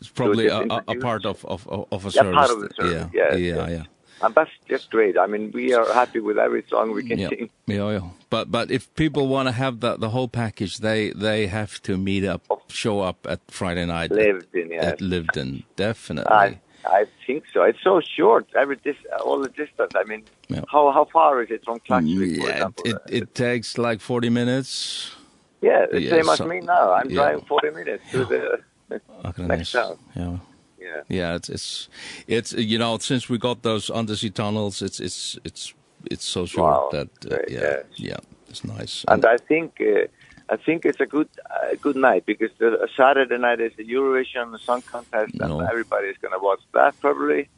It's 0.00 0.10
probably 0.10 0.48
so 0.48 0.66
a, 0.70 0.84
a, 0.86 0.96
part 0.96 1.26
of 1.26 1.44
of 1.44 1.66
of 1.68 2.06
a 2.06 2.10
yeah, 2.10 2.22
service. 2.22 2.34
Part 2.34 2.50
of 2.50 2.60
the 2.60 2.70
service. 2.74 3.10
Yeah. 3.12 3.30
Yeah. 3.30 3.36
Yeah. 3.36 3.54
yeah. 3.56 3.68
yeah. 3.68 3.84
And 4.20 4.34
that's 4.34 4.50
just 4.68 4.90
great. 4.90 5.16
I 5.16 5.26
mean, 5.26 5.52
we 5.52 5.74
are 5.74 5.92
happy 5.92 6.20
with 6.20 6.38
every 6.38 6.64
song 6.68 6.92
we 6.92 7.06
can 7.06 7.18
yeah. 7.18 7.28
sing. 7.28 7.50
Yeah, 7.66 7.90
yeah. 7.90 8.08
But 8.30 8.50
but 8.50 8.70
if 8.70 8.92
people 8.94 9.28
want 9.28 9.48
to 9.48 9.52
have 9.52 9.80
the 9.80 9.96
the 9.96 10.10
whole 10.10 10.28
package, 10.28 10.78
they 10.78 11.10
they 11.10 11.46
have 11.46 11.80
to 11.82 11.96
meet 11.96 12.24
up, 12.24 12.42
show 12.68 13.00
up 13.00 13.26
at 13.28 13.40
Friday 13.48 13.86
night. 13.86 14.10
Liveden, 14.10 14.70
yeah. 14.70 14.86
At 14.86 14.98
Liveden, 14.98 15.64
definitely. 15.76 16.32
I, 16.32 16.60
I 16.84 17.06
think 17.26 17.44
so. 17.52 17.62
It's 17.62 17.82
so 17.82 18.00
short. 18.00 18.46
Every 18.56 18.76
dis 18.76 18.96
all 19.24 19.40
the 19.40 19.50
distance. 19.50 19.92
I 19.94 20.04
mean, 20.04 20.24
yeah. 20.48 20.62
how 20.68 20.90
how 20.90 21.04
far 21.04 21.42
is 21.42 21.50
it 21.50 21.64
from 21.64 21.78
Klaksvik? 21.80 22.36
Yeah, 22.36 22.42
for 22.42 22.50
example? 22.50 22.84
it 22.86 22.96
it 23.08 23.34
takes 23.34 23.78
like 23.78 24.00
40 24.00 24.30
minutes. 24.30 25.14
Yeah, 25.60 25.86
the 25.90 26.00
yeah, 26.00 26.10
same 26.10 26.24
so, 26.24 26.32
as 26.32 26.40
me 26.40 26.60
now. 26.60 26.92
I'm 26.92 27.10
yeah. 27.10 27.16
driving 27.16 27.44
40 27.46 27.70
minutes 27.70 28.04
to 28.12 28.24
the 28.24 28.60
next 29.38 29.72
town. 29.72 29.98
Yeah. 30.14 30.38
Yeah. 30.80 31.02
Yeah, 31.08 31.34
it's 31.34 31.48
it's 31.48 31.88
it's 32.26 32.52
you 32.52 32.78
know 32.78 32.98
since 32.98 33.28
we 33.28 33.38
got 33.38 33.62
those 33.62 33.90
undersea 33.90 34.30
tunnels 34.30 34.82
it's 34.82 35.00
it's 35.00 35.38
it's 35.44 35.74
it's 36.10 36.24
so 36.24 36.46
short 36.46 36.72
wow. 36.72 36.88
that 36.92 37.08
uh, 37.26 37.36
Great, 37.36 37.50
yeah, 37.50 37.60
yes. 37.60 37.84
yeah 37.96 38.16
it's 38.48 38.64
nice. 38.64 39.04
And, 39.08 39.24
and 39.24 39.32
I 39.32 39.36
think 39.36 39.80
uh, 39.80 40.06
I 40.50 40.56
think 40.56 40.84
it's 40.84 41.00
a 41.00 41.06
good 41.06 41.28
uh, 41.50 41.74
good 41.80 41.96
night 41.96 42.26
because 42.26 42.50
the 42.58 42.80
uh, 42.80 42.86
Saturday 42.96 43.38
night 43.38 43.60
is 43.60 43.72
the 43.76 43.84
Eurovision 43.84 44.58
Song 44.60 44.82
Contest 44.82 45.34
no. 45.34 45.60
and 45.60 45.68
everybody 45.68 46.08
is 46.08 46.16
going 46.18 46.32
to 46.32 46.38
watch 46.38 46.60
that 46.74 46.98
probably. 47.00 47.48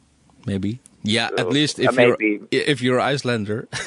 Maybe. 0.45 0.79
Yeah, 1.03 1.29
so, 1.29 1.35
at 1.37 1.49
least 1.49 1.79
if 1.79 1.97
uh, 1.97 2.01
you're 2.01 2.17
maybe. 2.19 2.47
if 2.51 2.81
you're 2.81 2.99
Icelander. 2.99 3.67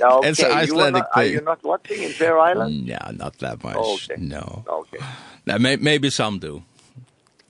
Now, 0.00 0.20
okay. 0.20 0.30
it's 0.30 0.40
an 0.40 0.52
Icelandic 0.52 0.70
you 0.72 0.78
are 0.78 0.90
not, 0.90 1.14
thing. 1.14 1.22
Are 1.22 1.26
you 1.26 1.40
not 1.42 1.64
watching 1.64 2.02
in 2.02 2.12
Fair 2.12 2.38
Island? 2.38 2.86
No, 2.86 2.92
yeah, 2.92 3.10
not 3.14 3.38
that 3.40 3.62
much. 3.62 3.76
Oh, 3.78 3.94
okay. 3.96 4.14
No. 4.16 4.64
Okay. 4.66 4.96
Now, 5.44 5.58
may, 5.58 5.76
maybe 5.76 6.08
some 6.08 6.38
do. 6.38 6.62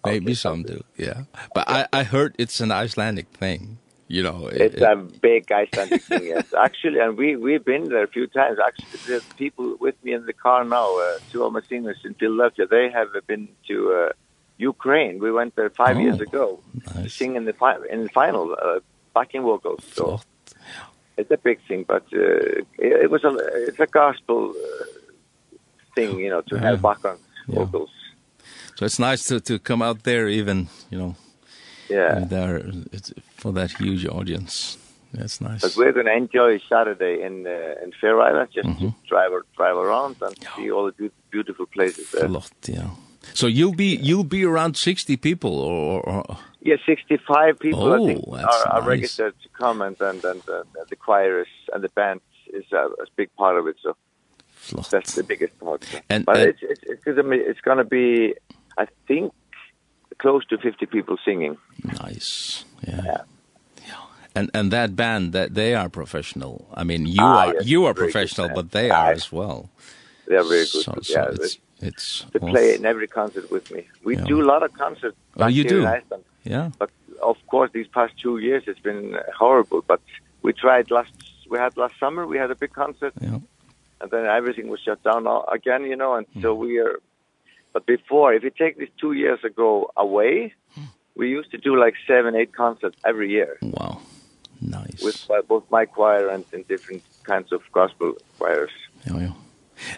Maybe 0.04 0.26
okay, 0.26 0.34
some 0.34 0.62
do, 0.62 0.82
yeah. 0.96 1.24
But 1.54 1.68
yeah. 1.68 1.86
I, 1.92 2.00
I 2.00 2.02
heard 2.04 2.34
it's 2.38 2.60
an 2.60 2.72
Icelandic 2.72 3.28
thing, 3.28 3.78
you 4.08 4.22
know. 4.22 4.46
It, 4.46 4.60
it's 4.60 4.74
it, 4.76 4.82
a 4.82 4.96
big 4.96 5.50
Icelandic 5.52 6.02
thing, 6.02 6.26
yes. 6.26 6.54
Actually, 6.58 7.00
and 7.00 7.18
we, 7.18 7.36
we've 7.36 7.64
been 7.64 7.88
there 7.90 8.04
a 8.04 8.08
few 8.08 8.26
times. 8.26 8.58
Actually, 8.64 9.18
the 9.18 9.22
people 9.36 9.76
with 9.78 10.02
me 10.02 10.14
in 10.14 10.24
the 10.24 10.32
car 10.32 10.64
now, 10.64 10.98
uh, 10.98 11.18
two 11.30 11.44
of 11.44 11.52
my 11.52 11.60
singers 11.68 11.98
in 12.04 12.14
Philadelphia, 12.14 12.66
they 12.66 12.90
have 12.90 13.08
been 13.26 13.48
to 13.68 13.92
uh, 13.92 14.12
Ukraine. 14.56 15.18
We 15.18 15.30
went 15.32 15.54
there 15.56 15.70
five 15.70 15.96
oh, 15.96 16.00
years 16.00 16.20
ago 16.20 16.60
nice. 16.94 17.04
to 17.04 17.08
sing 17.10 17.36
in 17.36 17.44
the, 17.44 17.52
fi 17.52 17.76
in 17.90 18.04
the 18.04 18.08
final, 18.08 18.56
uh, 18.60 18.80
backing 19.14 19.42
vocals. 19.42 19.84
So 19.92 20.04
Flott. 20.04 20.24
it's 21.18 21.30
a 21.30 21.36
big 21.36 21.60
thing, 21.68 21.84
but 21.86 22.04
uh, 22.12 22.64
it, 22.78 22.92
it 23.04 23.10
was 23.10 23.22
a, 23.24 23.36
it's 23.68 23.80
a 23.80 23.86
gospel 23.86 24.50
uh, 24.50 24.84
thing, 25.94 26.18
you 26.18 26.30
know, 26.30 26.40
to 26.42 26.56
yeah. 26.56 26.62
have 26.62 26.82
background 26.82 27.20
yeah. 27.48 27.56
vocals. 27.56 27.90
So 28.80 28.86
it's 28.86 28.98
nice 28.98 29.24
to 29.24 29.40
to 29.40 29.58
come 29.58 29.82
out 29.82 30.04
there 30.04 30.26
even, 30.26 30.68
you 30.90 30.98
know. 30.98 31.14
Yeah. 31.90 32.24
There 32.24 32.62
it's 32.92 33.12
for 33.36 33.52
that 33.52 33.72
huge 33.72 34.06
audience. 34.06 34.78
That's 35.12 35.38
nice. 35.42 35.60
But 35.60 35.76
we're 35.76 35.92
going 35.92 36.06
to 36.06 36.16
enjoy 36.16 36.60
Saturday 36.66 37.20
in 37.22 37.46
uh, 37.46 37.84
in 37.84 37.92
Fair 38.00 38.18
Island 38.22 38.48
just 38.54 38.68
mm 38.68 38.76
-hmm. 38.76 38.92
to 38.92 39.06
drive 39.06 39.32
drive 39.58 39.78
around 39.86 40.22
and 40.22 40.34
yeah. 40.42 40.56
see 40.56 40.72
all 40.72 40.92
the 40.92 41.10
beautiful 41.30 41.66
places 41.66 42.10
there. 42.10 42.24
A 42.24 42.28
lot, 42.28 42.52
yeah. 42.68 42.90
So 43.34 43.46
you'll 43.46 43.76
be 43.76 43.90
you'll 44.08 44.30
be 44.38 44.42
around 44.52 44.76
60 44.76 45.16
people 45.16 45.50
or, 45.50 46.00
or 46.08 46.24
Yeah, 46.60 46.78
65 46.86 47.54
people 47.58 47.84
oh, 47.84 47.96
I 47.96 48.06
think 48.08 48.26
are, 48.28 48.42
nice. 48.42 48.66
are 48.74 48.84
registered 48.94 49.34
to 49.42 49.48
come 49.62 49.84
and 49.86 50.00
and 50.00 50.24
and 50.24 50.42
uh, 50.48 50.64
the 50.88 50.96
choir 50.96 51.40
is 51.44 51.52
and 51.72 51.82
the 51.82 51.92
band 51.94 52.20
is 52.58 52.72
a, 52.72 52.84
a 53.04 53.06
big 53.14 53.28
part 53.36 53.56
of 53.60 53.66
it 53.70 53.76
so 53.82 53.96
Flott. 54.66 54.88
that's 54.90 55.14
the 55.14 55.26
biggest 55.32 55.54
part. 55.58 55.84
So. 55.84 55.98
And, 56.08 56.24
but 56.24 56.36
uh, 56.36 56.50
it's 56.50 56.62
it's 56.62 56.82
it's, 56.92 57.02
it's 57.50 57.62
going 57.68 57.80
to 57.84 57.90
be 58.00 58.34
I 58.78 58.86
think 59.06 59.32
close 60.18 60.44
to 60.46 60.58
50 60.58 60.86
people 60.86 61.16
singing. 61.24 61.56
Nice. 61.84 62.64
Yeah. 62.86 63.02
yeah. 63.04 63.22
And 64.34 64.50
and 64.54 64.70
that 64.70 64.94
band 64.94 65.32
that 65.32 65.54
they 65.54 65.74
are 65.74 65.88
professional. 65.88 66.68
I 66.74 66.84
mean, 66.84 67.06
you 67.06 67.16
ah, 67.20 67.48
are 67.48 67.54
yes, 67.54 67.66
you 67.66 67.86
are 67.86 67.94
professional, 67.94 68.48
but 68.54 68.70
they 68.70 68.90
are 68.90 69.10
as 69.10 69.32
well. 69.32 69.70
They 70.28 70.36
are 70.36 70.44
very 70.44 70.60
good. 70.60 70.84
So, 70.84 70.94
so 71.02 71.12
yeah, 71.12 71.28
it's, 71.32 71.58
it's 71.80 72.26
they 72.32 72.38
play 72.38 72.74
in 72.76 72.86
every 72.86 73.08
concert 73.08 73.50
with 73.50 73.70
me. 73.72 73.88
We 74.04 74.16
yeah. 74.16 74.24
do 74.24 74.40
a 74.40 74.46
lot 74.46 74.62
of 74.62 74.72
concerts. 74.72 75.16
Oh, 75.36 75.48
you 75.48 75.64
do. 75.64 75.80
In 75.80 75.86
Iceland. 75.86 76.24
Yeah. 76.44 76.70
But 76.78 76.90
of 77.20 77.38
course, 77.48 77.70
these 77.72 77.88
past 77.88 78.16
two 78.18 78.38
years 78.38 78.62
it's 78.68 78.78
been 78.78 79.18
horrible. 79.36 79.82
But 79.82 80.00
we 80.42 80.52
tried 80.52 80.92
last. 80.92 81.12
We 81.50 81.58
had 81.58 81.76
last 81.76 81.98
summer. 81.98 82.24
We 82.24 82.38
had 82.38 82.52
a 82.52 82.54
big 82.54 82.72
concert. 82.72 83.14
Yeah. 83.20 83.40
And 84.00 84.10
then 84.12 84.26
everything 84.26 84.68
was 84.68 84.80
shut 84.80 85.02
down 85.02 85.26
again, 85.52 85.84
you 85.84 85.96
know. 85.96 86.14
And 86.14 86.26
mm. 86.32 86.42
so 86.42 86.54
we 86.54 86.78
are 86.78 87.00
But 87.72 87.86
before, 87.86 88.34
if 88.34 88.42
you 88.42 88.50
take 88.50 88.78
this 88.78 88.88
two 89.00 89.12
years 89.12 89.42
ago 89.44 89.90
away, 89.96 90.54
we 91.16 91.28
used 91.28 91.50
to 91.52 91.58
do 91.58 91.78
like 91.78 91.94
seven, 92.06 92.34
eight 92.34 92.54
concerts 92.54 92.96
every 93.04 93.30
year. 93.30 93.58
Wow. 93.62 94.00
Nice. 94.60 95.02
With 95.02 95.30
uh, 95.30 95.42
both 95.42 95.64
my 95.70 95.86
choir 95.86 96.28
and 96.28 96.44
in 96.52 96.64
different 96.64 97.02
kinds 97.22 97.52
of 97.52 97.62
gospel 97.72 98.14
choirs. 98.38 98.70
Yeah, 99.06 99.18
yeah. 99.18 99.32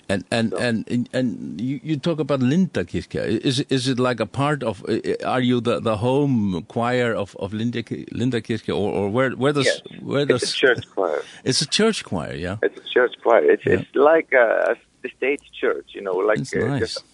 And 0.09 0.25
and 0.31 0.51
so. 0.51 0.59
and 0.59 1.09
and 1.13 1.61
you 1.61 1.81
you 1.83 1.97
talk 1.97 2.21
about 2.21 2.39
Linda 2.39 2.85
Kirke. 2.85 3.17
Is 3.17 3.59
is 3.61 3.89
it 3.89 3.99
like 3.99 4.21
a 4.21 4.27
part 4.27 4.63
of 4.63 4.85
are 5.25 5.41
you 5.41 5.61
the 5.61 5.81
the 5.81 5.97
home 5.97 6.63
choir 6.69 7.13
of 7.15 7.35
of 7.41 7.53
Linda 7.53 7.83
Linda 8.13 8.41
Kirke 8.41 8.69
or 8.69 8.93
or 8.93 9.09
where 9.09 9.31
where 9.31 9.53
does 9.53 9.67
yes. 9.67 9.81
where 10.01 10.25
does 10.25 10.45
It's 10.45 10.53
a 10.53 10.55
church 10.55 10.85
choir. 10.95 11.23
It's 11.43 11.63
a 11.63 11.67
church 11.67 12.05
choir, 12.05 12.35
yeah. 12.35 12.59
It's 12.63 12.79
a 12.79 12.89
church 12.89 13.15
choir. 13.23 13.51
It's 13.51 13.67
yeah. 13.67 13.81
it's 13.81 13.95
like 13.97 14.33
a, 14.33 14.73
a 14.73 14.77
the 15.03 15.11
state 15.17 15.43
church, 15.53 15.91
you 15.95 16.01
know, 16.01 16.15
like 16.15 16.39
That's 16.39 16.55
nice. 16.55 16.81
just 16.81 17.05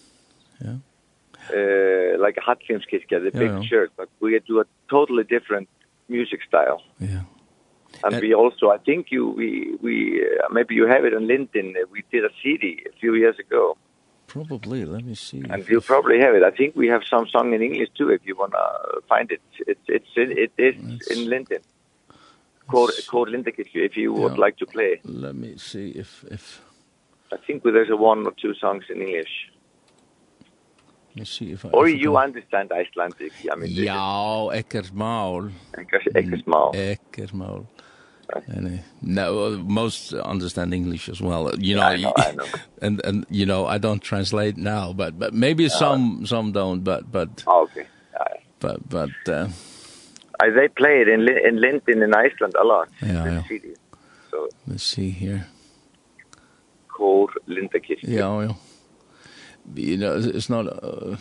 Yeah. 0.63 0.77
Uh, 1.51 2.19
like 2.19 2.37
a 2.37 2.41
Hatzim's 2.41 2.85
Kiska, 2.85 3.19
the 3.19 3.31
big 3.31 3.51
yeah, 3.51 3.61
church, 3.67 3.91
but 3.97 4.09
we 4.19 4.39
do 4.45 4.59
a 4.59 4.65
totally 4.89 5.23
different 5.23 5.67
music 6.07 6.41
style. 6.47 6.83
Yeah. 6.99 7.23
And, 8.03 8.13
and 8.13 8.21
we 8.21 8.33
also, 8.33 8.69
I 8.69 8.77
think 8.77 9.07
you, 9.09 9.29
we, 9.29 9.75
we, 9.81 10.21
uh, 10.21 10.49
maybe 10.51 10.75
you 10.75 10.85
have 10.87 11.05
it 11.05 11.13
on 11.13 11.23
LinkedIn. 11.23 11.73
We 11.91 12.03
did 12.11 12.23
a 12.23 12.29
CD 12.43 12.83
a 12.87 12.95
few 12.99 13.15
years 13.15 13.39
ago. 13.39 13.77
Probably, 14.27 14.85
let 14.85 15.03
me 15.03 15.15
see. 15.15 15.43
And 15.49 15.67
you 15.67 15.81
probably 15.81 16.19
have 16.19 16.35
it. 16.35 16.43
I 16.43 16.51
think 16.51 16.75
we 16.75 16.87
have 16.87 17.01
some 17.09 17.27
song 17.27 17.53
in 17.53 17.63
English 17.63 17.89
too 17.97 18.09
if 18.09 18.21
you 18.25 18.35
want 18.35 18.51
to 18.51 19.01
find 19.09 19.31
it. 19.31 19.41
It's 19.65 19.87
it's 19.87 20.11
in, 20.15 20.37
it 20.37 20.51
is 20.55 20.75
Let's, 20.83 21.07
in 21.07 21.27
LinkedIn. 21.33 21.63
Called 22.67 22.91
called 23.07 23.29
LinkedIn 23.29 23.55
if 23.57 23.97
you 23.97 24.13
yeah. 24.13 24.21
would 24.21 24.37
like 24.37 24.57
to 24.57 24.67
play. 24.67 25.01
Let 25.03 25.33
me 25.33 25.57
see 25.57 25.89
if 25.89 26.23
if 26.29 26.61
I 27.33 27.37
think 27.37 27.63
there's 27.63 27.89
a 27.89 27.95
one 27.95 28.23
or 28.27 28.33
two 28.39 28.53
songs 28.53 28.83
in 28.89 29.01
English. 29.01 29.51
Let's 31.19 31.31
see 31.31 31.51
if 31.51 31.65
I... 31.65 31.69
Or 31.69 31.89
you 31.89 32.15
understand 32.17 32.71
Icelandic, 32.71 33.33
I 33.51 33.55
mean... 33.55 33.71
Ja, 33.71 34.49
ekkert 34.51 34.93
mál. 34.93 35.51
Ekkert 35.71 36.45
mál. 36.45 36.73
Ekkert 36.73 37.33
mál. 37.33 37.65
And, 38.47 38.83
no, 39.01 39.57
most 39.67 40.13
understand 40.13 40.73
English 40.73 41.09
as 41.09 41.19
well. 41.19 41.51
You 41.57 41.75
know, 41.75 41.89
yeah, 41.89 41.89
I 41.89 41.97
know, 41.97 42.13
I 42.15 42.31
know. 42.31 42.45
and 42.81 43.01
and 43.03 43.25
you 43.29 43.45
know, 43.45 43.65
I 43.65 43.79
don't 43.79 44.03
translate 44.03 44.55
now, 44.55 44.93
but 44.93 45.17
but 45.17 45.33
maybe 45.33 45.67
some 45.67 46.27
some 46.27 46.51
don't, 46.51 46.83
but 46.83 47.11
but 47.11 47.43
oh, 47.47 47.63
okay, 47.63 47.87
yeah. 48.13 48.37
but 48.59 48.87
but 48.87 49.09
uh, 49.27 49.47
I, 50.39 50.51
they 50.51 50.67
play 50.67 51.01
it 51.01 51.07
in 51.07 51.27
in 51.27 51.59
Linden 51.59 52.03
in 52.03 52.13
Iceland 52.13 52.53
a 52.53 52.63
lot. 52.63 52.89
Yeah, 53.01 53.41
yeah. 53.49 53.73
So 54.29 54.47
let's 54.67 54.83
see 54.83 55.09
here. 55.09 55.47
Kor 56.87 57.29
Lindakirk. 57.47 58.03
Ja, 58.03 58.41
ja 58.43 58.53
you 59.75 59.97
know 59.97 60.15
it's 60.17 60.49
not 60.49 60.67
uh, 60.67 61.17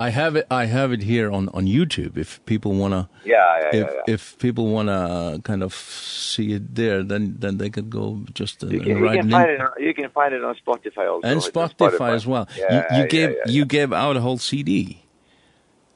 I 0.00 0.10
have 0.10 0.36
it 0.36 0.46
I 0.50 0.66
have 0.66 0.92
it 0.92 1.02
here 1.02 1.30
on 1.30 1.48
on 1.50 1.66
YouTube. 1.66 2.16
If 2.16 2.44
people 2.46 2.72
want 2.74 2.92
to 2.92 3.08
yeah, 3.24 3.34
yeah, 3.34 3.68
if 3.68 3.74
yeah, 3.74 3.92
yeah. 3.94 4.14
if 4.14 4.38
people 4.38 4.68
want 4.68 4.88
to 4.88 5.40
kind 5.44 5.62
of 5.62 5.74
see 5.74 6.52
it 6.52 6.74
there 6.74 7.02
then 7.02 7.36
then 7.38 7.58
they 7.58 7.70
could 7.70 7.90
go 7.90 8.24
just 8.32 8.64
uh, 8.64 8.68
you 8.68 8.80
can, 8.80 8.98
you 8.98 9.10
can 9.10 9.30
find 9.30 9.50
it 9.50 9.60
on, 9.60 9.70
you 9.78 9.94
can 9.94 10.10
find 10.10 10.34
it 10.34 10.44
on 10.44 10.54
Spotify 10.56 11.10
also 11.10 11.26
and 11.26 11.40
Spotify, 11.40 11.90
Spotify 11.90 12.14
as 12.14 12.26
well. 12.26 12.48
Yeah, 12.56 12.64
you, 12.70 12.96
you 12.96 13.02
yeah, 13.02 13.06
gave 13.06 13.30
yeah, 13.30 13.36
yeah. 13.46 13.52
you 13.52 13.64
gave 13.64 13.92
out 13.92 14.16
a 14.16 14.20
whole 14.20 14.38
CD 14.38 15.02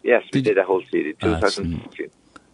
yes 0.03 0.23
did 0.31 0.35
we 0.35 0.43
did 0.43 0.59
a 0.59 0.65
whole 0.65 0.83
CD 0.91 1.13
2014 1.15 2.11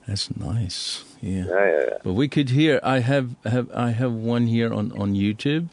that's, 0.06 0.28
that's 0.28 0.36
nice. 0.36 1.04
Yeah. 1.20 1.30
yeah 1.30 1.44
yeah 1.44 1.80
yeah. 1.80 1.98
But 2.02 2.12
we 2.12 2.28
could 2.28 2.50
hear 2.50 2.80
I 2.82 3.00
have 3.00 3.36
have 3.44 3.70
I 3.72 3.90
have 3.90 4.12
one 4.12 4.46
here 4.46 4.72
on 4.72 4.92
on 4.92 5.14
YouTube. 5.14 5.68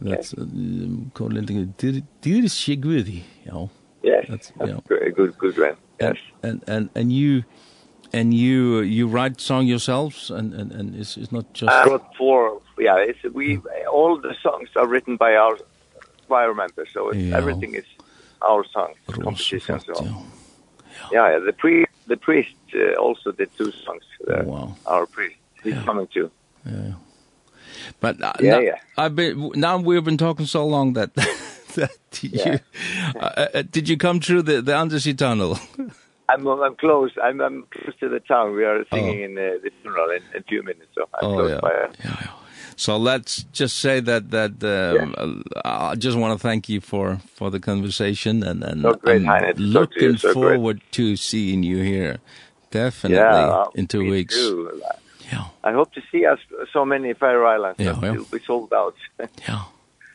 That's 0.00 0.34
called 1.14 1.32
lending 1.32 1.74
dir 1.76 2.02
did 2.20 2.44
is 2.44 2.54
shig 2.54 2.84
you. 2.84 3.22
Know? 3.46 3.70
Yes. 4.02 4.26
That's, 4.28 4.52
that's 4.58 4.70
yeah. 4.70 4.80
Great, 4.86 5.14
good 5.14 5.36
good 5.38 5.58
run. 5.58 5.76
Yes. 6.00 6.16
And 6.42 6.62
and 6.66 6.90
and 6.94 7.12
you 7.12 7.44
and 8.12 8.34
you 8.34 8.80
you 8.80 9.06
write 9.06 9.40
song 9.40 9.66
yourselves 9.66 10.30
and 10.30 10.54
and 10.54 10.72
and 10.72 10.94
it's 10.94 11.16
it's 11.16 11.32
not 11.32 11.52
just 11.52 11.72
I 11.72 11.84
wrote 11.86 12.04
four 12.16 12.60
yeah 12.78 12.96
it's 12.96 13.22
we 13.34 13.60
all 13.90 14.18
the 14.20 14.34
songs 14.42 14.68
are 14.76 14.86
written 14.86 15.16
by 15.16 15.34
our 15.34 15.58
by 16.28 16.44
our 16.44 16.54
members 16.54 16.88
so 16.92 17.10
it's, 17.10 17.18
yeah. 17.18 17.36
everything 17.36 17.74
is 17.74 17.84
our 18.42 18.64
songs 18.64 18.96
competitions 19.10 19.84
so 19.84 20.04
yeah. 20.04 20.22
yeah 21.12 21.30
yeah 21.32 21.38
the 21.38 21.52
pre 21.52 21.86
the 22.06 22.16
priest 22.16 22.54
uh, 22.74 22.94
also 22.94 23.32
did 23.32 23.50
two 23.56 23.72
songs 23.72 24.04
uh, 24.28 24.42
wow. 24.44 24.76
our 24.86 25.06
priest 25.06 25.36
he's 25.62 25.74
yeah. 25.74 25.84
coming 25.84 26.06
too 26.06 26.30
yeah 26.64 26.92
But 28.00 28.22
uh, 28.22 28.32
yeah, 28.40 28.50
now, 28.50 28.58
yeah. 28.58 28.78
I've 28.96 29.16
been 29.16 29.52
now 29.54 29.78
we've 29.78 30.04
been 30.04 30.18
talking 30.18 30.46
so 30.46 30.66
long 30.66 30.94
that 30.94 31.14
that 31.74 32.22
you 32.22 32.30
yeah. 32.32 32.58
uh, 33.20 33.62
did 33.70 33.88
you 33.88 33.96
come 33.96 34.20
through 34.20 34.42
the 34.42 34.62
the 34.62 34.76
undersea 34.76 35.14
tunnel? 35.14 35.58
I'm 36.28 36.46
I'm 36.46 36.76
close. 36.76 37.10
I'm 37.22 37.40
I'm 37.40 37.64
close 37.70 37.94
to 38.00 38.08
the 38.08 38.20
town. 38.20 38.54
We 38.54 38.64
are 38.64 38.84
singing 38.92 39.20
oh. 39.20 39.24
in 39.24 39.34
the, 39.34 39.60
the 39.62 39.70
funeral 39.82 40.10
in, 40.10 40.22
in 40.34 40.42
few 40.44 40.62
minutes 40.62 40.90
so 40.94 41.08
I'm 41.14 41.30
oh, 41.30 41.34
close 41.34 41.50
yeah. 41.50 41.60
by. 41.60 41.68
Uh, 41.68 41.92
yeah, 42.04 42.16
yeah. 42.20 42.30
So 42.76 42.96
let's 42.96 43.42
just 43.52 43.78
say 43.78 43.98
that 44.00 44.30
that 44.30 44.62
um, 44.62 45.42
yeah. 45.56 45.62
I 45.64 45.94
just 45.96 46.16
want 46.16 46.38
to 46.38 46.42
thank 46.46 46.68
you 46.68 46.80
for 46.80 47.18
for 47.34 47.50
the 47.50 47.58
conversation 47.58 48.42
and 48.44 48.62
and 48.62 48.82
so 48.82 48.94
great, 48.94 49.26
I'm 49.26 49.56
looking 49.56 50.16
so 50.16 50.32
forward 50.32 50.78
great. 50.78 50.92
to 50.92 51.16
seeing 51.16 51.62
you 51.62 51.78
here. 51.82 52.18
Definitely 52.70 53.16
yeah, 53.16 53.64
in 53.74 53.86
two 53.86 54.08
weeks. 54.08 54.34
Too. 54.36 54.82
Yeah. 55.32 55.44
I 55.64 55.72
hope 55.72 55.92
to 55.94 56.02
see 56.10 56.26
us 56.26 56.38
so 56.72 56.84
many 56.84 57.12
Faroe 57.14 57.46
Islands. 57.46 57.78
Yeah, 57.78 57.98
yeah. 58.00 58.12
We'll 58.12 58.24
be 58.24 58.40
sold 58.40 58.72
out. 58.72 58.96
yeah. 59.46 59.64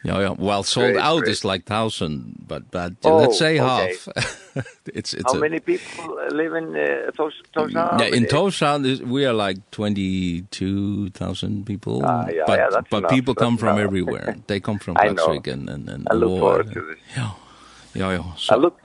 Yeah, 0.03 0.19
yeah. 0.19 0.35
Well, 0.37 0.63
sold 0.63 0.93
great, 0.93 1.01
out 1.01 1.19
great. 1.19 1.31
is 1.31 1.45
like 1.45 1.61
1000, 1.69 2.43
but 2.45 2.69
but 2.71 2.93
oh, 3.05 3.17
let's 3.17 3.39
say 3.39 3.57
okay. 3.57 3.95
half. 3.95 4.09
it's 4.93 5.13
it's 5.13 5.31
How 5.31 5.37
a, 5.37 5.41
many 5.41 5.61
people 5.61 6.19
live 6.29 6.53
in 6.55 6.75
uh, 6.75 7.11
Tos 7.15 7.31
Tosan? 7.55 7.99
Yeah, 7.99 8.07
in 8.07 8.25
Tosan 8.25 8.85
is, 8.85 9.01
we 9.01 9.25
are 9.25 9.31
like 9.31 9.71
22,000 9.71 11.65
people. 11.65 12.01
Ah, 12.03 12.27
yeah, 12.27 12.43
but 12.45 12.59
yeah, 12.59 12.67
that's 12.69 12.89
but 12.89 12.97
enough. 12.97 13.11
people 13.11 13.33
that's 13.33 13.43
come 13.43 13.53
enough. 13.53 13.59
from 13.61 13.79
everywhere. 13.79 14.35
they 14.47 14.59
come 14.59 14.77
from 14.77 14.95
Klaksvik 14.95 15.47
and 15.47 15.69
and 15.69 15.87
and 15.87 16.07
I 16.11 16.15
look 16.15 16.37
forward 16.37 16.73
to 16.73 16.81
this. 16.81 16.97
Yeah. 17.15 17.31
Yeah, 17.93 18.11
yeah. 18.11 18.35
So, 18.35 18.55
I 18.55 18.57
look 18.57 18.81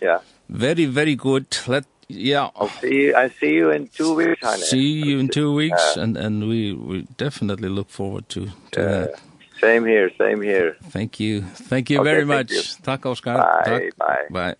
Yeah. 0.00 0.20
Very 0.48 0.86
very 0.86 1.16
good. 1.16 1.54
Let 1.66 1.84
Yeah. 2.08 2.50
I'll 2.54 2.68
see 2.68 2.94
you, 2.94 3.14
I'll 3.14 3.30
see 3.40 3.54
you 3.54 3.70
in 3.70 3.88
two 3.88 4.14
weeks, 4.14 4.40
honey. 4.42 4.62
See 4.62 5.02
you 5.02 5.18
in 5.18 5.28
two 5.28 5.52
weeks, 5.54 5.96
uh, 5.96 6.02
and, 6.02 6.16
and 6.16 6.48
we, 6.48 6.72
we 6.72 7.06
definitely 7.16 7.68
look 7.68 7.90
forward 7.90 8.28
to, 8.30 8.48
to 8.72 8.80
uh, 8.80 9.00
that. 9.00 9.20
Same 9.60 9.84
here, 9.86 10.10
same 10.18 10.42
here. 10.42 10.76
Thank 10.90 11.18
you. 11.18 11.42
Thank 11.42 11.90
you 11.90 12.00
okay, 12.00 12.10
very 12.10 12.26
thank 12.26 12.50
much. 12.50 12.52
You. 12.52 12.62
Tack, 12.82 13.06
Oskar. 13.06 13.38
Bye, 13.38 13.64
Tack. 13.64 13.96
bye. 13.96 14.26
Bye. 14.30 14.54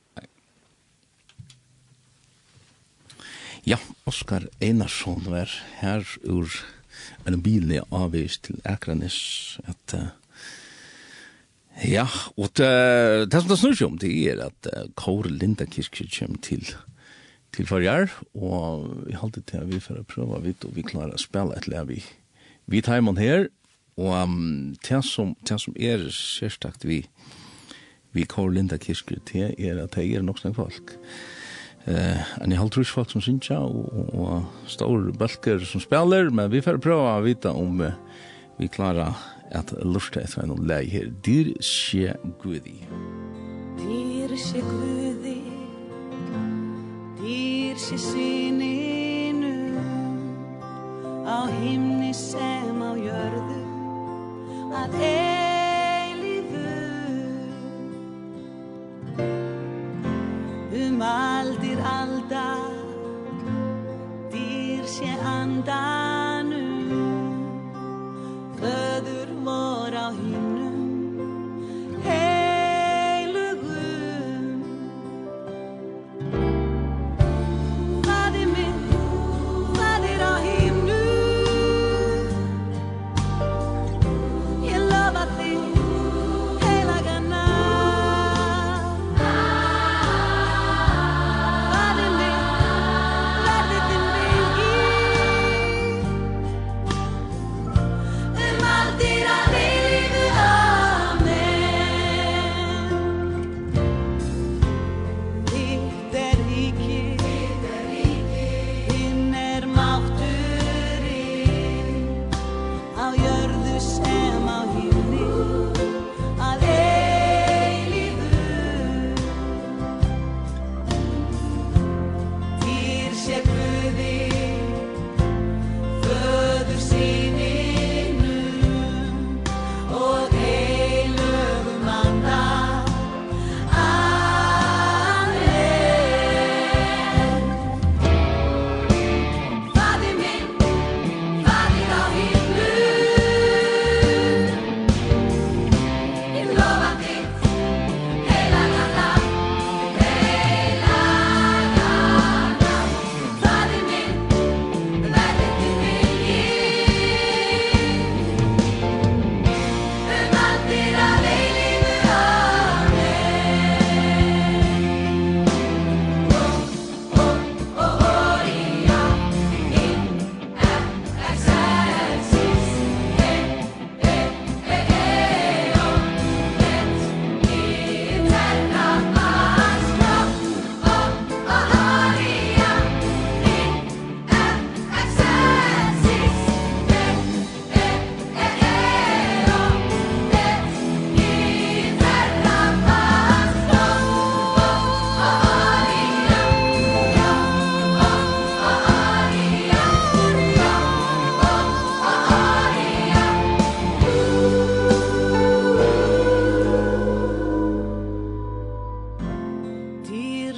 Ja, 3.64 3.78
Oskar 4.04 4.46
Einarsson 4.60 5.22
var 5.26 5.50
her 5.80 6.06
ur 6.22 6.50
en 7.26 7.42
billig 7.42 7.80
avvis 7.90 8.38
til 8.38 8.60
Akranes 8.64 9.58
at 9.66 9.94
uh, 9.94 10.06
ja, 11.84 12.06
og 12.36 12.54
det, 12.56 13.30
det 13.30 13.40
som 13.42 13.50
det 13.50 13.58
snur 13.58 13.74
seg 13.74 13.88
om 13.90 13.98
det 14.00 14.12
er 14.30 14.44
at 14.46 14.70
uh, 14.70 14.86
Kåre 14.94 15.34
Linda 15.34 15.66
kommer 15.66 16.38
til 16.46 16.62
til 17.56 17.68
farjar, 17.68 18.12
og 18.36 19.06
vi 19.06 19.16
halte 19.16 19.42
til 19.46 19.62
at 19.62 19.70
vi 19.70 19.80
får 19.80 20.04
prøve 20.10 20.42
vidt, 20.44 20.64
og 20.68 20.76
vi 20.76 20.84
klarer 20.86 21.16
å 21.16 21.20
spille 21.20 21.56
et 21.56 21.68
lev 21.70 21.96
i 21.96 22.02
vi 22.66 22.82
timen 22.82 23.18
her, 23.18 23.46
og 23.96 24.12
um, 24.12 24.74
det, 24.82 25.00
som, 25.06 25.34
det 25.48 25.60
som 25.62 25.76
er 25.78 26.08
sérstakt 26.12 26.84
vi, 26.84 27.04
vi 28.12 28.26
kår 28.28 28.50
Linda 28.52 28.76
Kirskru 28.80 29.20
til, 29.24 29.54
er 29.56 29.80
at 29.84 29.96
det 29.96 30.08
er 30.10 30.24
nok 30.26 30.40
snakk 30.42 30.56
folk. 30.58 30.96
Eh, 31.86 32.24
en 32.42 32.50
jeg 32.50 32.58
halte 32.58 32.84
folk 32.84 33.12
som 33.12 33.22
synes 33.22 33.50
og, 33.54 33.86
og, 33.94 34.10
og 34.18 34.66
store 34.66 35.14
bølger 35.14 35.62
som 35.64 35.80
spiller, 35.80 36.30
men 36.34 36.50
vi 36.52 36.64
får 36.64 36.82
prøve 36.82 37.06
å 37.14 37.22
vite 37.24 37.54
om 37.54 37.80
uh, 37.86 37.94
vi 38.58 38.68
klarer 38.72 39.14
at 39.54 39.70
lusta 39.84 40.24
etter 40.24 40.42
en 40.42 40.66
lei 40.66 40.84
her. 40.90 41.12
Dyr 41.22 41.54
skje 41.62 42.16
gudi. 42.42 42.80
Dyr 43.78 44.34
skje 44.42 44.66
gudi. 44.66 45.35
Hýrsi 47.26 47.98
sininu 47.98 49.54
Á 51.26 51.50
himni 51.50 52.14
sem 52.14 52.78
á 52.78 52.94
jörðu 52.94 53.62
Að 54.80 54.94
eilifu 55.08 56.70
Um 60.70 61.02
aldir 61.02 61.82
alda 61.82 62.46
Dýr 64.30 64.86
sé 64.86 65.10
andanu 65.26 66.62
Föður 68.62 69.34
vor 69.42 69.98
á 69.98 70.14
himni 70.14 70.55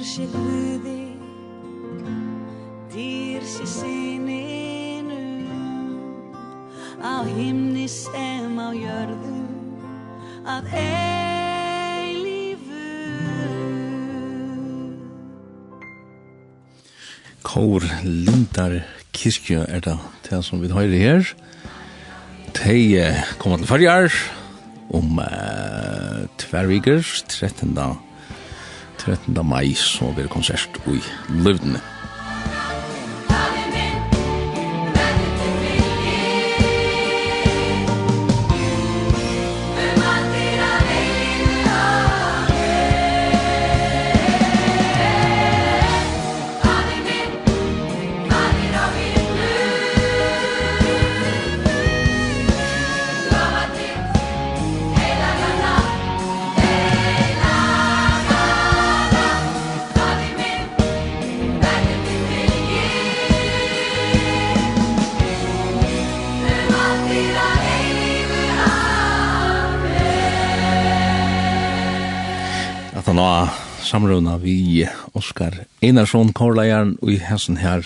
sé 0.09 0.25
Kuusi 0.25 0.25
pyyvi, 0.33 1.01
sé 3.45 3.65
sininu, 3.65 5.45
á 6.97 7.21
himni 7.29 7.85
sem 7.85 8.57
á 8.57 8.73
jörðu, 8.73 9.45
að 10.49 10.73
eilífu 10.81 12.57
Kór 17.45 17.85
Lindar 18.01 18.81
Kirkja 19.13 19.69
er 19.69 19.85
det, 19.85 19.97
det 20.25 20.41
som 20.45 20.61
vi 20.61 20.73
høyre 20.73 20.97
her. 20.97 21.33
De 22.49 23.13
kommer 23.37 23.61
til 23.61 23.69
farger 23.69 24.13
om 24.89 25.21
uh, 25.21 26.25
tverviger, 26.41 27.05
13. 27.29 27.77
13. 29.09 29.45
mai 29.45 29.73
så 29.73 30.11
blir 30.13 30.27
det 30.27 30.33
konsert 30.33 30.77
i 30.87 30.99
Løvdene. 31.29 31.81
Hon 73.19 73.27
har 73.27 73.49
samruna 73.83 74.37
vi 74.37 74.87
Oskar 75.11 75.57
Einarsson, 75.83 76.29
korleieren, 76.31 76.93
og 77.01 77.11
i 77.11 77.17
hessen 77.19 77.57
her 77.59 77.83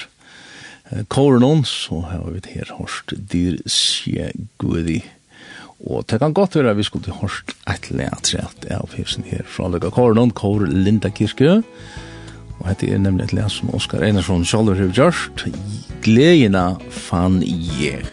Kårenon, 1.09 1.63
så 1.65 2.03
har 2.05 2.27
vi 2.29 2.43
her 2.53 2.69
hørst 2.77 3.15
dyr 3.31 3.57
sje 3.65 4.29
gudi. 4.61 4.99
Og 5.89 6.05
det 6.05 6.21
kan 6.21 6.37
godt 6.37 6.59
være 6.59 6.75
vi 6.77 6.85
skulle 6.85 7.17
hørst 7.17 7.49
hårst 7.49 7.57
et 7.73 7.89
leatræt 7.89 8.69
av 8.77 8.93
hessen 8.93 9.25
her 9.25 9.41
fra 9.49 9.73
Løgga 9.73 9.89
Kårenon, 9.89 10.37
kor 10.37 10.67
Linda 10.69 11.09
Kirskø. 11.09 11.63
Og 12.59 12.67
dette 12.69 12.93
er 12.93 13.01
nemlig 13.01 13.31
et 13.31 13.39
leat 13.39 13.57
som 13.57 13.73
Oskar 13.73 14.05
Einarsson 14.05 14.45
sjálfur 14.45 14.85
har 14.85 14.93
gjørst. 14.93 15.47
Gledina 16.05 16.75
fann 16.93 17.41
jeg. 17.41 18.05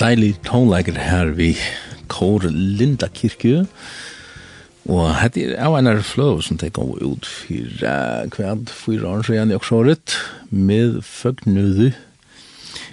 deilig 0.00 0.38
tonleiker 0.46 0.96
her 0.96 1.34
vi 1.36 1.52
kår 2.10 2.48
Linda 2.50 3.08
Kirke. 3.12 3.66
Og 4.90 5.10
hette 5.20 5.42
er 5.44 5.58
av 5.60 5.76
en 5.76 5.90
fløv 6.02 6.40
som 6.44 6.58
det 6.60 6.72
kom 6.76 6.94
ut 6.96 7.26
fyra 7.28 8.24
kveld, 8.32 8.72
fyra 8.72 9.18
år 9.18 9.26
siden 9.28 9.52
i 9.52 9.58
oksåret 9.58 10.16
med 10.50 11.02
føgnudu 11.04 11.90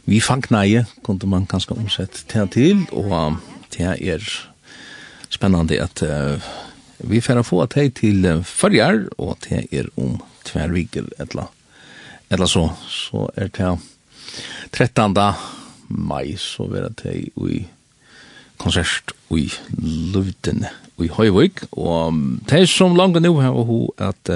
Vi 0.08 0.20
fang 0.24 0.44
neie, 0.52 0.86
kunne 1.04 1.28
man 1.28 1.46
kanskje 1.48 1.76
omsett 1.76 2.24
til 2.32 2.48
til, 2.48 2.86
og 2.92 3.38
det 3.76 3.90
er 4.00 4.24
spennende 5.30 5.82
at 5.84 6.02
uh, 6.02 6.40
vi 7.04 7.20
får 7.20 7.44
få 7.44 7.66
til 7.66 7.92
til 7.92 8.44
førjar, 8.44 9.04
og 9.18 9.38
det 9.44 9.68
er 9.72 9.92
om 9.98 10.22
tverviker, 10.46 11.12
etla. 11.20 11.50
Etla 12.32 12.48
så, 12.48 12.70
så 12.88 13.28
er 13.36 13.52
det 13.52 13.78
13 14.72 15.57
mai, 15.88 16.36
så 16.38 16.68
vera 16.72 16.90
det 17.04 17.16
i 17.36 17.66
konsert 18.58 19.14
i 19.36 19.52
Luften 20.14 20.66
i 20.98 21.08
Høyvik, 21.14 21.62
og 21.78 22.14
det 22.50 22.70
som 22.72 22.96
langt 22.98 23.22
nå 23.22 23.34
her 23.42 23.54
og 23.54 23.66
hun 23.70 23.88
at 24.02 24.30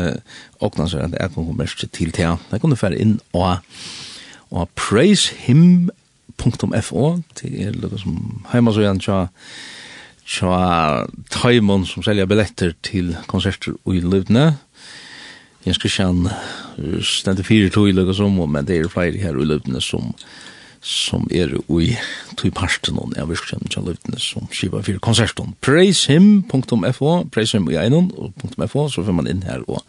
åkna 0.61 0.87
seg 0.89 1.01
at 1.07 1.15
jeg 1.17 1.33
kunne 1.33 1.57
mest 1.57 1.79
til 1.81 2.11
til 2.11 2.25
han. 2.25 2.37
Jeg 2.51 2.61
kunne 2.61 2.77
fære 2.77 2.99
inn 3.01 3.19
og, 3.33 3.57
og 4.51 4.69
praisehim.fo 4.77 5.89
til 7.35 7.51
er 7.65 7.71
lukket 7.73 8.03
som 8.03 8.45
heima 8.51 8.71
så 8.73 8.81
igjen 8.85 9.01
tja 9.01 9.17
tja 10.31 10.53
Taimon 11.33 11.85
som 11.89 12.03
selger 12.05 12.29
billetter 12.29 12.71
til 12.85 13.17
konserter 13.27 13.73
i 13.89 13.99
Luften. 13.99 14.37
Jens 15.65 15.79
Christian 15.81 16.27
stendte 17.01 17.43
fire 17.45 17.69
tog 17.69 17.89
i 17.89 17.91
lukket 17.95 18.15
som, 18.21 18.37
men 18.37 18.65
det 18.67 18.77
er 18.77 18.87
flere 18.89 19.17
her 19.17 19.33
i 19.37 19.45
Luften 19.49 19.81
som 19.81 20.13
som 20.81 21.27
er 21.29 21.53
i 21.77 21.91
tog 22.39 22.53
parten 22.57 22.97
av 22.97 23.29
virkskjønnen 23.29 23.69
til 23.69 23.85
løytene 23.85 24.19
som 24.21 24.49
skiva 24.49 24.81
for 24.81 24.97
konserten. 25.03 25.53
Praisehim.fo, 25.61 27.13
praisehim 27.29 27.69
i 27.69 27.77
einon, 27.77 28.09
og 28.17 28.33
.fo, 28.65 28.87
så 28.89 29.05
får 29.05 29.17
man 29.17 29.29
inn 29.29 29.45
her 29.47 29.65
og 29.67 29.85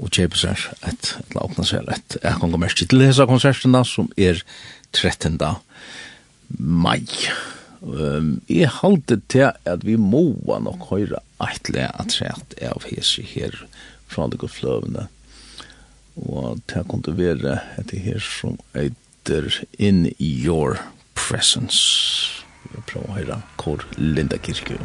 og 0.00 0.08
kjøpe 0.16 0.38
seg 0.40 0.62
et, 0.88 1.12
eller 1.28 1.44
åpne 1.44 1.66
seg 1.68 1.88
et, 1.92 2.16
jeg 2.22 2.40
kan 2.40 2.52
gå 2.52 2.60
mest 2.60 2.80
til 2.80 3.04
hese 3.04 3.26
konserten 3.28 3.76
da, 3.76 3.82
som 3.84 4.08
er 4.16 4.40
13. 4.96 5.36
mai. 6.56 7.04
Um, 7.80 8.40
jeg 8.48 8.72
halte 8.80 9.20
til 9.32 9.50
at 9.68 9.84
vi 9.84 9.96
må 10.00 10.24
nok 10.64 10.88
høyre 10.90 11.20
et 11.44 11.70
eller 11.70 11.92
at 12.00 12.16
sett 12.16 12.56
av 12.64 12.84
hese 12.88 13.24
her 13.24 13.56
fra 14.10 14.26
det 14.28 14.40
går 14.40 14.52
fløvene. 14.52 15.06
Og 16.20 16.60
det 16.68 16.86
kunne 16.88 17.16
være 17.16 17.60
etter 17.80 18.02
her 18.04 18.24
som 18.24 18.58
et 18.76 18.96
heter 19.30 19.64
In 19.78 20.14
Your 20.18 20.78
Presence. 21.14 22.44
Vi 22.64 22.80
prøver 22.86 23.06
å 23.06 23.14
høre 23.14 23.36
hvor 23.62 23.84
Linda 23.96 24.38
Kirke 24.42 24.78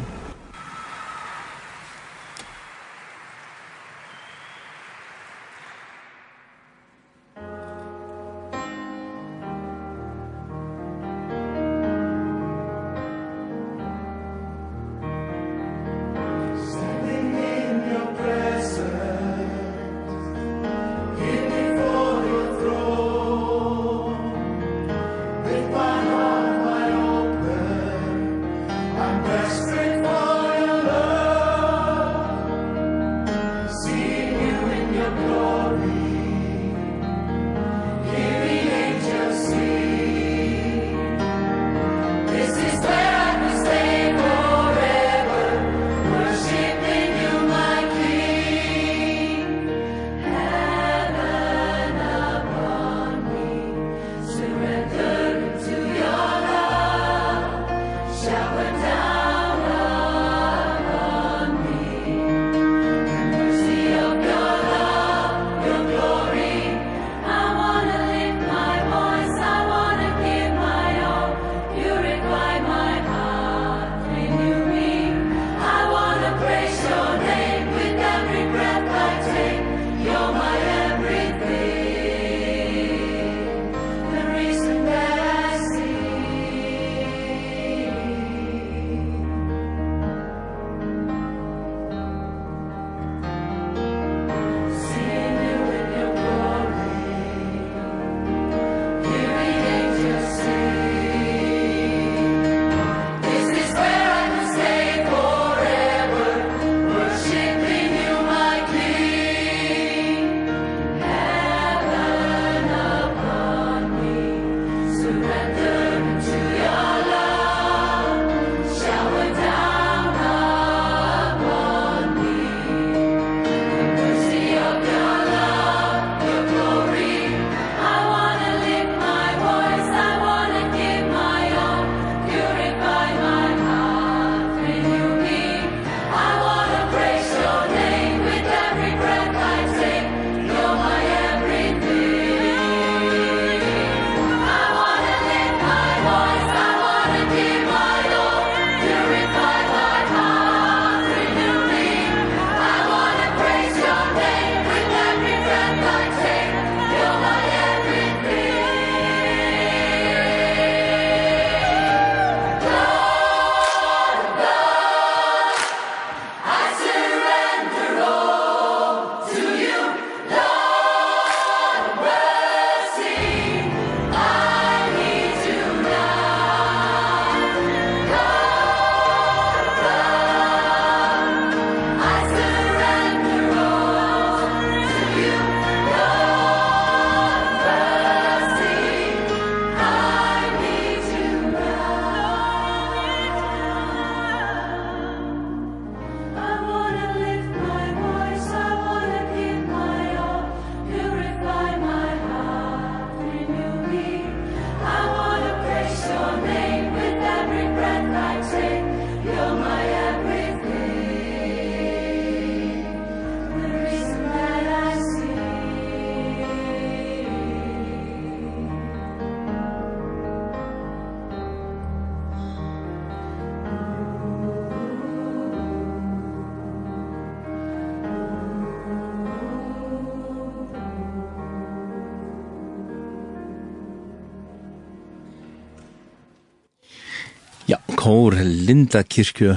kår 238.06 238.36
Linda 238.46 239.00
Kirkjø 239.02 239.56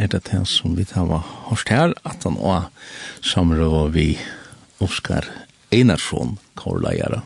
er 0.00 0.08
det 0.08 0.22
det 0.30 0.38
som 0.48 0.72
vi 0.72 0.86
tar 0.88 1.04
var 1.10 1.26
hørst 1.50 1.68
her, 1.68 1.90
at 2.08 2.22
han 2.24 2.38
også 2.38 2.70
samrøver 3.34 3.90
vi 3.92 4.04
Oskar 4.80 5.26
Einarsson, 5.68 6.38
kårleiere. 6.56 7.20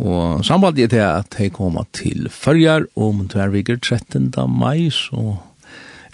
Og 0.00 0.40
sambandet 0.48 0.86
er 0.86 0.92
det 0.94 1.02
at 1.04 1.36
jeg 1.36 1.52
kommer 1.58 1.84
til 1.92 2.30
førjar 2.32 2.86
om 2.96 3.26
tverviger 3.28 3.76
13. 3.76 4.32
mai, 4.48 4.88
så 4.88 5.36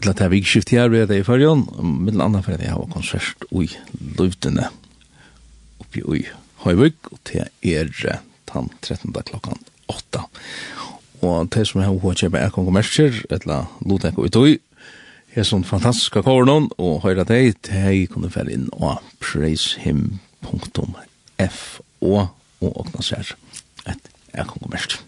eller 0.00 0.16
at 0.16 0.24
jeg 0.24 0.35
vil 0.35 0.50
skifte 0.50 0.74
her 0.80 0.90
ved 0.90 1.06
det 1.12 1.20
i 1.20 1.28
førjan, 1.30 1.62
mellom 1.78 2.26
annet 2.26 2.48
for 2.48 2.59
at 2.59 2.66
jeg 2.66 2.74
har 2.74 2.90
konsert 2.90 3.50
i 3.54 3.68
Løvdene 4.18 4.66
oppi 5.78 6.02
i 6.18 6.24
Høyvøk, 6.66 7.12
og 7.12 7.22
det 7.30 7.46
er 7.62 7.94
den 8.50 8.74
13. 8.83 9.14
klokkan 9.30 9.62
8 9.87 10.26
og 11.20 11.50
de 11.52 11.64
som 11.66 11.80
har 11.83 11.92
hva 12.02 12.14
kjøpe 12.16 12.38
er 12.40 12.50
kongomersker, 12.54 13.11
etla 13.33 13.66
lotek 13.87 14.18
og 14.18 14.26
utøy, 14.30 14.52
er 15.37 15.44
sånn 15.46 15.64
fantastiske 15.66 16.22
kåren, 16.26 16.68
og 16.80 17.02
høyre 17.04 17.24
deg, 17.28 17.54
de 17.68 18.06
kunne 18.11 18.30
fære 18.33 18.52
inn 18.56 18.68
og 18.78 18.98
praisehim.fo 19.22 20.18
og 22.61 22.70
åkna 22.83 23.00
seg 23.04 23.20
et 23.88 24.02
er 24.37 24.44
kongomersker. 24.48 25.00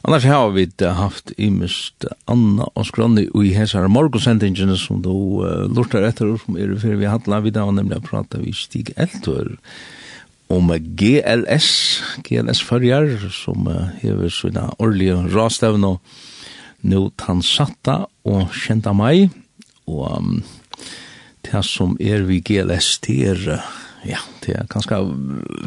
Annars 0.00 0.24
har 0.24 0.48
vi 0.54 0.64
haft 0.80 1.32
imest 1.36 2.06
Anna 2.30 2.64
og 2.72 2.86
Skronni 2.88 3.26
i 3.36 3.52
hessar 3.52 3.88
morgonsendingene 3.92 4.76
som 4.80 5.02
då 5.04 5.12
uh, 5.44 5.68
lortar 5.68 6.06
etter 6.08 6.38
som 6.40 6.56
er 6.56 6.72
fyrir 6.80 6.96
vi 7.02 7.10
hadla, 7.10 7.42
vi 7.44 7.52
da 7.52 7.66
var 7.68 7.76
nemlig 7.76 7.98
å 8.00 8.06
prata 8.06 8.40
vi 8.40 8.54
Stig 8.56 8.94
Eltor 8.96 9.58
om 10.50 10.72
GLS, 10.74 11.68
GLS 12.26 12.62
Førjar, 12.66 13.12
som 13.30 13.68
hever 14.02 14.32
sina 14.34 14.68
årlige 14.82 15.16
rastavn 15.30 15.86
og 15.86 16.00
nå 16.86 17.04
tansatta 17.20 18.02
og 18.28 18.56
kjenta 18.56 18.92
meg, 18.96 19.30
og 19.90 20.02
um, 20.16 20.40
det 21.46 21.62
som 21.66 21.96
er 22.00 22.24
vi 22.28 22.40
GLS, 22.44 22.98
det 23.04 23.18
er, 23.32 23.46
ja, 24.08 24.20
det 24.44 24.56
er 24.56 24.68
kanskje 24.70 25.00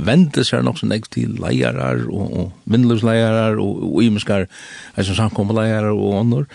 vente 0.05 0.45
seg 0.47 0.63
nok 0.65 0.79
som 0.81 0.93
jeg 0.93 1.07
til 1.13 1.35
leierar 1.41 2.05
og, 2.07 2.37
og 2.39 2.69
vindløsleierar 2.69 3.59
og, 3.61 3.83
og 3.91 3.99
imenskar, 4.05 4.47
jeg 4.97 5.09
som 5.09 5.19
samkommeleier 5.21 5.91
og 5.93 6.21
ånder, 6.21 6.47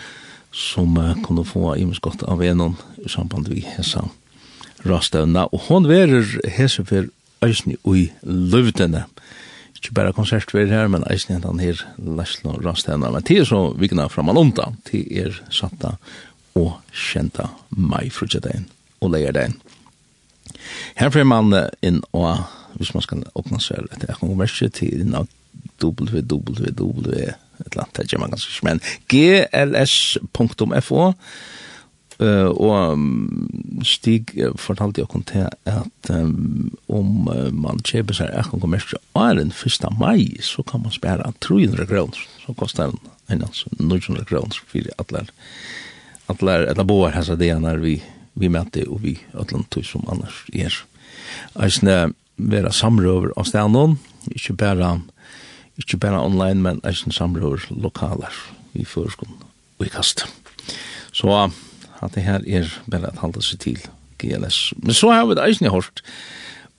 som 0.55 0.97
uh, 0.97 1.13
kunne 1.25 1.45
få 1.47 1.75
imensk 1.77 2.03
godt 2.05 2.25
av 2.27 2.43
en 2.43 2.73
i 2.99 3.11
samband 3.11 3.51
vi 3.51 3.63
hessa 3.77 4.07
rastavna, 4.87 5.47
og 5.51 5.67
hon 5.67 5.87
verer 5.89 6.23
hese 6.55 6.85
for 6.87 7.09
eisni 7.45 7.77
ui 7.87 8.09
løvdene. 8.23 9.05
Ikke 9.75 9.93
bare 9.95 10.13
vi 10.13 10.65
her, 10.69 10.87
men 10.87 11.03
eisni 11.09 11.35
hentan 11.35 11.59
her 11.59 11.85
Leslo 11.97 12.51
Rastena. 12.65 13.09
Men 13.11 13.23
det 13.23 13.37
er 13.39 13.45
så 13.45 13.73
vikna 13.73 14.07
framan 14.07 14.37
onda, 14.37 14.73
det 14.91 15.07
er 15.11 15.41
satta 15.49 15.95
og 16.55 16.81
kjenta 16.91 17.49
mai 17.69 18.09
frutjedein 18.09 18.67
og 19.01 19.11
leierdein. 19.11 19.53
Her 20.95 21.09
fyrir 21.09 21.23
man 21.23 21.53
inn 21.81 22.01
og, 22.11 22.37
hvis 22.75 22.93
man 22.93 23.01
skal 23.05 23.23
åpna 23.35 23.59
seg 23.63 23.87
etter 23.93 24.11
ekongverset, 24.11 24.73
til 24.73 25.01
inn 25.05 25.15
av 25.15 25.27
www, 25.79 26.19
et 27.59 27.67
eller 27.71 27.83
annet, 27.83 27.93
det 27.95 27.99
er 27.99 28.03
ikke 28.07 28.19
man 28.19 28.33
ganske, 28.33 28.65
men 28.67 28.81
gls.fo, 29.11 31.01
Uh, 32.19 32.51
og 32.51 32.93
um, 32.97 33.79
Stig 33.87 34.33
fortalte 34.59 34.99
jeg 34.99 35.21
til 35.29 35.45
at 35.71 36.09
um, 36.11 36.67
om 36.91 37.29
uh, 37.31 37.47
man 37.55 37.79
kjøper 37.79 38.17
seg 38.17 38.33
Ekon 38.35 38.75
er 38.75 39.37
den 39.39 39.53
1. 39.55 39.85
mai, 39.95 40.35
så 40.43 40.65
kan 40.67 40.83
man 40.83 40.91
spære 40.91 41.31
300 41.39 41.87
kroner. 41.87 42.19
Så 42.43 42.53
koster 42.59 42.91
den 42.91 42.99
en 43.31 43.45
altså 43.45 43.69
900 43.79 44.25
kroner 44.25 44.57
for 44.57 44.89
atler, 44.99 45.29
atler, 46.27 46.65
eller 46.67 46.83
boer 46.83 47.15
hans 47.15 47.29
det 47.29 47.53
når 47.61 47.79
vi, 47.83 48.01
vi 48.33 48.49
møter 48.51 48.89
og 48.89 49.03
vi 49.05 49.15
atler 49.33 49.63
tog 49.71 49.85
som 49.85 50.03
annars 50.11 50.43
er. 50.51 50.75
Eisne 51.61 52.11
være 52.35 52.73
samrøver 52.73 53.31
av 53.37 53.47
stedet 53.47 53.97
ikke 54.35 54.53
bare, 54.59 54.91
ikke 55.77 55.97
bare 55.97 56.19
online, 56.19 56.61
men 56.61 56.81
eisne 56.83 57.13
samrøver 57.13 57.69
lokaler 57.69 58.35
i 58.73 58.83
førskolen 58.83 59.39
og 59.79 59.85
i 59.85 59.89
kastet. 59.93 60.27
Så 61.15 61.49
at 62.03 62.15
det 62.15 62.25
her 62.25 62.43
er 62.47 62.69
bare 62.89 63.11
at 63.11 63.21
halda 63.23 63.43
seg 63.43 63.61
til 63.63 63.79
GLS. 64.19 64.73
Men 64.83 64.95
så 64.95 65.11
har 65.13 65.27
vi 65.27 65.37
det 65.37 65.45
eisen 65.45 65.71
hørt 65.71 66.03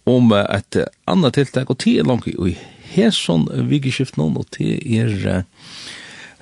om 0.08 0.32
et 0.32 0.78
annet 1.10 1.36
tiltak, 1.36 1.70
og 1.70 1.80
tid 1.82 2.00
er 2.00 2.08
langt 2.08 2.28
i 2.30 2.56
hæsson 2.94 3.48
vigeskift 3.70 4.18
nå, 4.18 4.30
og 4.40 4.48
tid 4.56 4.80
er, 4.84 5.44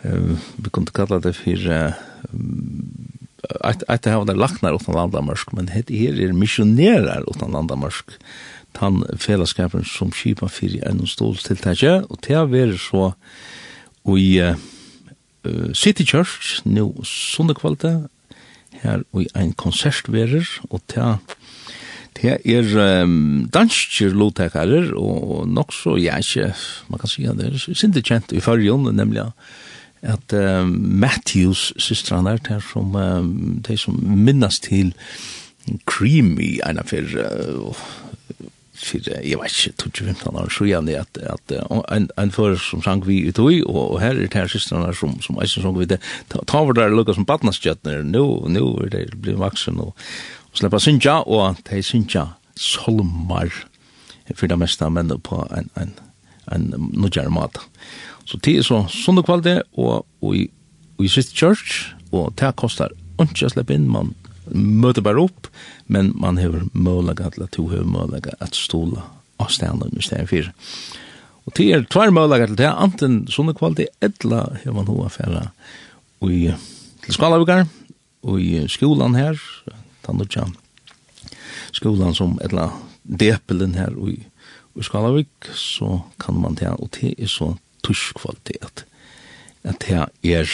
uh, 0.04 0.36
vi 0.56 0.72
kunne 0.72 0.94
kalla 0.94 1.20
det 1.22 1.34
for 1.38 1.68
uh, 1.68 1.96
at 3.64 3.82
det 3.86 4.10
her 4.12 4.20
var 4.20 4.28
det 4.28 4.38
laknar 4.38 4.76
utan 4.76 4.96
landamørsk, 4.96 5.52
men 5.56 5.68
det 5.70 5.88
her 5.88 6.18
er 6.18 6.32
missionerar 6.36 7.26
utan 7.28 7.54
landamørsk, 7.54 8.16
tan 8.76 9.02
fellesskapen 9.16 9.86
som 9.88 10.10
kipa 10.12 10.48
fyrir 10.52 10.84
enn 10.86 11.06
stålstiltakje, 11.08 12.02
og 12.10 12.20
til 12.22 12.42
å 12.42 12.48
være 12.50 12.76
så 12.78 13.12
i 14.18 14.28
uh, 14.42 14.58
City 15.74 16.04
Church, 16.04 16.60
nå 16.66 16.90
sunnekvalite, 17.06 18.08
her 18.82 19.04
og 19.12 19.26
ein 19.34 19.52
konsert 19.52 20.10
verer, 20.12 20.46
og 20.70 20.82
ta 20.88 21.18
Det 22.18 22.40
er 22.50 23.04
um, 23.04 23.46
danskir 23.54 24.10
lotekarer 24.10 24.90
og 24.98 25.46
nok 25.46 25.72
så, 25.72 25.94
ja, 26.02 26.16
ikke, 26.18 26.50
man 26.90 26.98
kan 26.98 27.10
si 27.10 27.26
at 27.30 27.38
det 27.38 27.52
er 27.52 27.74
sinde 27.78 28.02
kjent 28.02 28.34
i 28.34 28.42
fargen, 28.42 28.88
nemlig 28.96 29.22
at 30.02 30.34
um, 30.34 30.72
Matthews 30.98 31.72
systran 31.78 32.26
der 32.26 32.36
der 32.36 32.60
som, 32.72 32.94
um, 32.94 33.62
de 33.62 33.76
som 33.78 33.94
minnast 34.02 34.62
til 34.64 34.94
Creamy, 35.86 36.58
en 36.64 36.78
av 36.78 36.90
uh, 36.92 37.76
fyrir, 38.78 39.20
jeg 39.24 39.38
vet 39.40 39.54
ikke, 39.54 39.76
2015 39.84 40.38
år, 40.38 40.50
så 40.52 40.66
gjerne 40.68 40.96
at, 41.00 41.20
at 41.34 41.54
en, 41.94 42.08
en 42.18 42.32
fører 42.34 42.58
som 42.62 42.82
sang 42.84 43.02
vi 43.06 43.20
i 43.28 43.32
og, 43.38 43.76
og 43.76 44.00
her 44.00 44.16
er 44.16 44.26
det 44.26 44.34
her 44.34 44.50
systrene 44.50 44.94
som, 44.94 45.16
som 45.24 45.38
eisen 45.42 45.64
sang 45.64 45.78
vi 45.78 45.88
det, 45.90 46.00
ta 46.30 46.58
over 46.58 46.76
der 46.76 46.94
lukka 46.94 47.14
som 47.16 47.26
badnaskjøtner, 47.26 48.02
nå, 48.02 48.24
nå 48.48 48.66
er 48.84 48.92
det 48.94 49.06
blir 49.22 49.40
vaksen, 49.40 49.80
og, 49.80 49.94
og 50.52 50.60
slipper 50.60 50.82
synsja, 50.82 51.20
og 51.26 51.58
de 51.70 51.82
synsja 51.82 52.26
solmar, 52.58 53.52
for 54.34 54.46
det 54.50 54.58
meste 54.60 54.90
menn 54.92 55.14
på 55.24 55.40
en, 55.56 55.70
en, 55.80 55.94
en 56.52 56.70
nødgjær 56.92 57.30
mat. 57.32 57.60
Så 58.28 58.40
det 58.44 58.58
er 58.58 58.66
så 58.66 58.82
sånne 58.92 59.24
kvalitet, 59.24 59.64
og, 59.76 60.04
og, 60.20 60.34
og 60.98 61.04
i 61.04 61.12
sitt 61.12 61.32
church, 61.32 61.94
og 62.12 62.34
det 62.40 62.54
kostar 62.60 62.92
ikke 63.22 63.48
å 63.48 63.52
slippe 63.52 63.74
inn, 63.74 63.88
man 63.90 64.14
møter 64.54 65.04
bare 65.04 65.22
opp, 65.28 65.48
men 65.86 66.12
man 66.16 66.38
har 66.40 66.64
mulighet 66.72 67.36
til 67.36 67.46
at 67.46 67.56
du 67.56 67.68
har 67.72 67.86
mølaga 67.88 68.34
at 68.40 68.56
stola 68.56 69.04
av 69.38 69.52
stenen 69.54 69.94
i 69.96 70.04
stedet 70.04 70.28
for. 70.30 70.50
Og 71.48 71.54
til 71.56 71.72
er 71.72 71.86
tvær 71.88 72.12
mulighet 72.12 72.52
til 72.52 72.60
det, 72.60 72.70
anten 72.70 73.20
sånne 73.32 73.56
kvalitet, 73.56 73.94
etla 74.04 74.44
har 74.64 74.74
man 74.76 74.88
hoa 74.90 75.08
færa 75.12 75.48
i 76.26 76.48
til 77.04 77.14
skalavikar, 77.14 77.66
og 78.26 78.40
i 78.42 78.66
skolan 78.68 79.14
her, 79.16 79.38
tannutja, 80.04 80.44
skolan 81.72 82.16
som 82.16 82.36
etla 82.44 82.70
depelen 83.08 83.76
her 83.78 83.94
i, 84.08 84.18
i 84.78 84.84
Skalavik, 84.84 85.48
så 85.54 86.02
kan 86.20 86.36
man 86.38 86.56
ta, 86.58 86.74
og 86.76 86.92
det 86.98 87.14
er 87.18 87.30
så 87.30 87.54
tusk 87.86 88.20
kvalitet, 88.20 88.84
at 89.64 89.80
det 89.86 90.04
er 90.22 90.50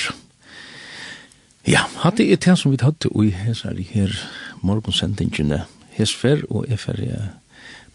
Ja, 1.64 1.86
hatt 2.02 2.18
det 2.20 2.26
er 2.28 2.40
det 2.44 2.58
som 2.60 2.74
vi 2.74 2.80
tatt 2.80 3.06
hadde 3.06 3.24
i 3.24 3.30
hessar 3.32 3.78
her 3.88 4.12
morgonsendingene 4.60 5.62
hessfer, 5.96 6.42
og 6.50 6.68
jeg 6.68 6.80
fer 6.82 7.00
jeg 7.00 7.30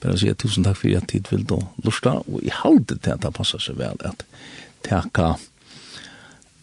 bare 0.01 0.17
sier 0.17 0.37
tusen 0.39 0.65
takk 0.65 0.79
for 0.79 0.95
at 0.97 1.09
tid 1.11 1.29
vil 1.29 1.45
da 1.45 1.59
lusta, 1.85 2.17
og 2.25 2.41
jeg 2.41 2.55
halde 2.63 2.97
til 2.97 3.13
at 3.13 3.21
det 3.25 3.33
passer 3.35 3.61
seg 3.61 3.77
vel 3.77 3.99
at 4.07 4.23
teka 4.87 5.35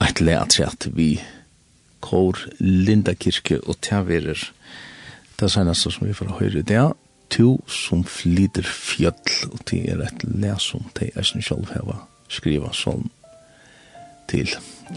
et 0.03 0.21
leatrett 0.21 0.89
vi 0.97 1.17
kår 2.05 2.43
Linda 2.61 3.15
Kirke 3.15 3.61
og 3.63 3.79
teverer 3.85 4.43
det 5.41 5.51
seneste 5.53 5.93
som 5.93 6.09
vi 6.09 6.17
får 6.17 6.37
høre 6.41 6.65
det 6.67 6.79
er 6.81 6.95
to 7.33 7.57
som 7.71 8.05
flyter 8.09 8.67
fjöll 8.67 9.47
og 9.51 9.63
det 9.71 9.83
er 9.93 10.03
et 10.05 10.25
le 10.27 10.55
som 10.63 10.87
de 10.99 11.11
eisen 11.15 11.45
sjálf 11.45 11.73
heva 11.75 12.03
skriva 12.33 12.73
sånn 12.75 13.09
til. 14.31 14.51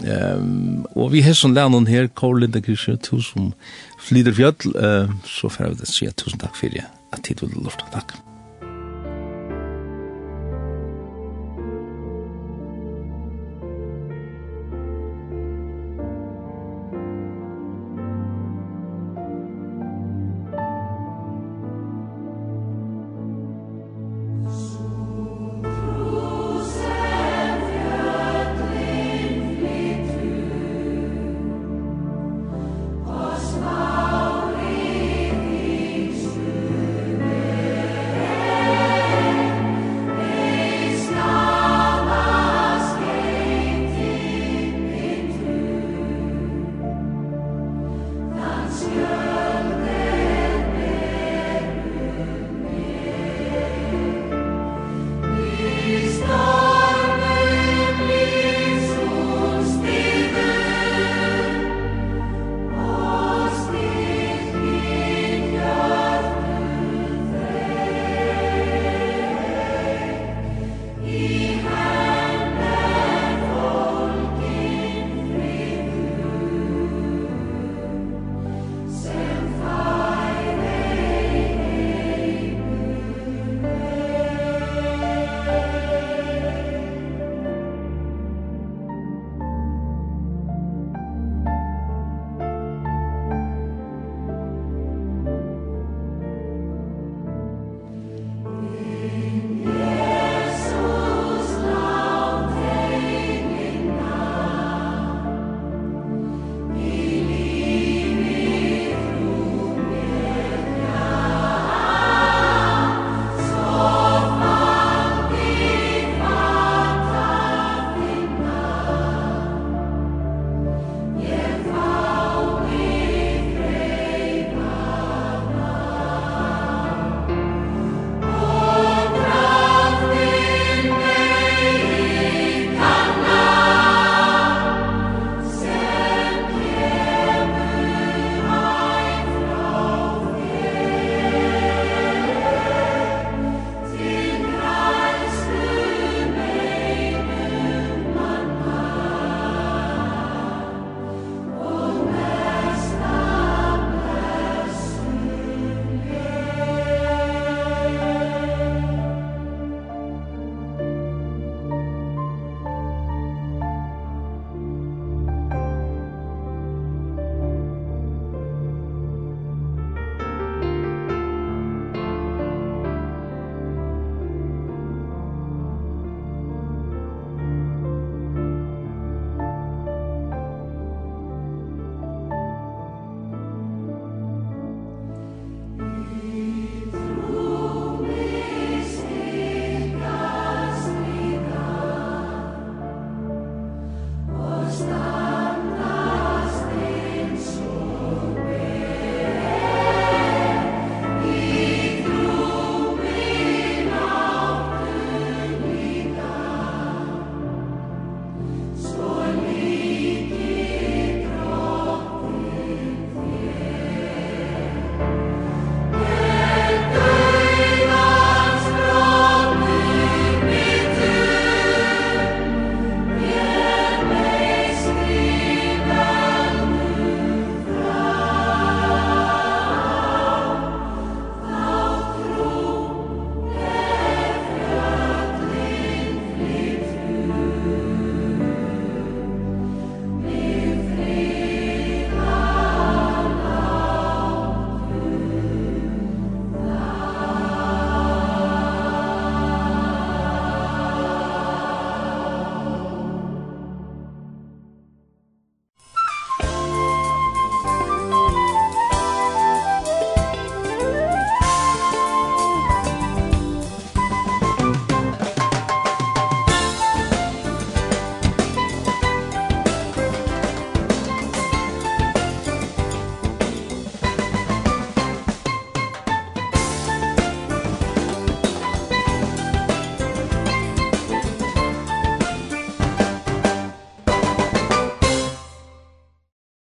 Um, 0.06 0.86
og 0.94 1.10
vi 1.14 1.24
har 1.26 1.34
sånn 1.34 1.56
læren 1.56 1.88
her, 1.90 2.08
Kåre 2.14 2.44
Linda 2.44 2.62
Kirsten, 2.62 3.00
tusen 3.02 3.52
flyter 4.06 4.36
fjøll, 4.36 4.74
uh, 4.76 5.10
så 5.26 5.50
får 5.50 5.72
jeg 5.72 5.90
si 5.90 6.10
tusen 6.14 6.42
takk 6.42 6.58
for 6.58 6.76
det, 6.76 6.86
at 7.10 7.24
tid 7.26 7.42
vil 7.42 7.56
lufta. 7.58 7.88
Takk. 7.94 8.19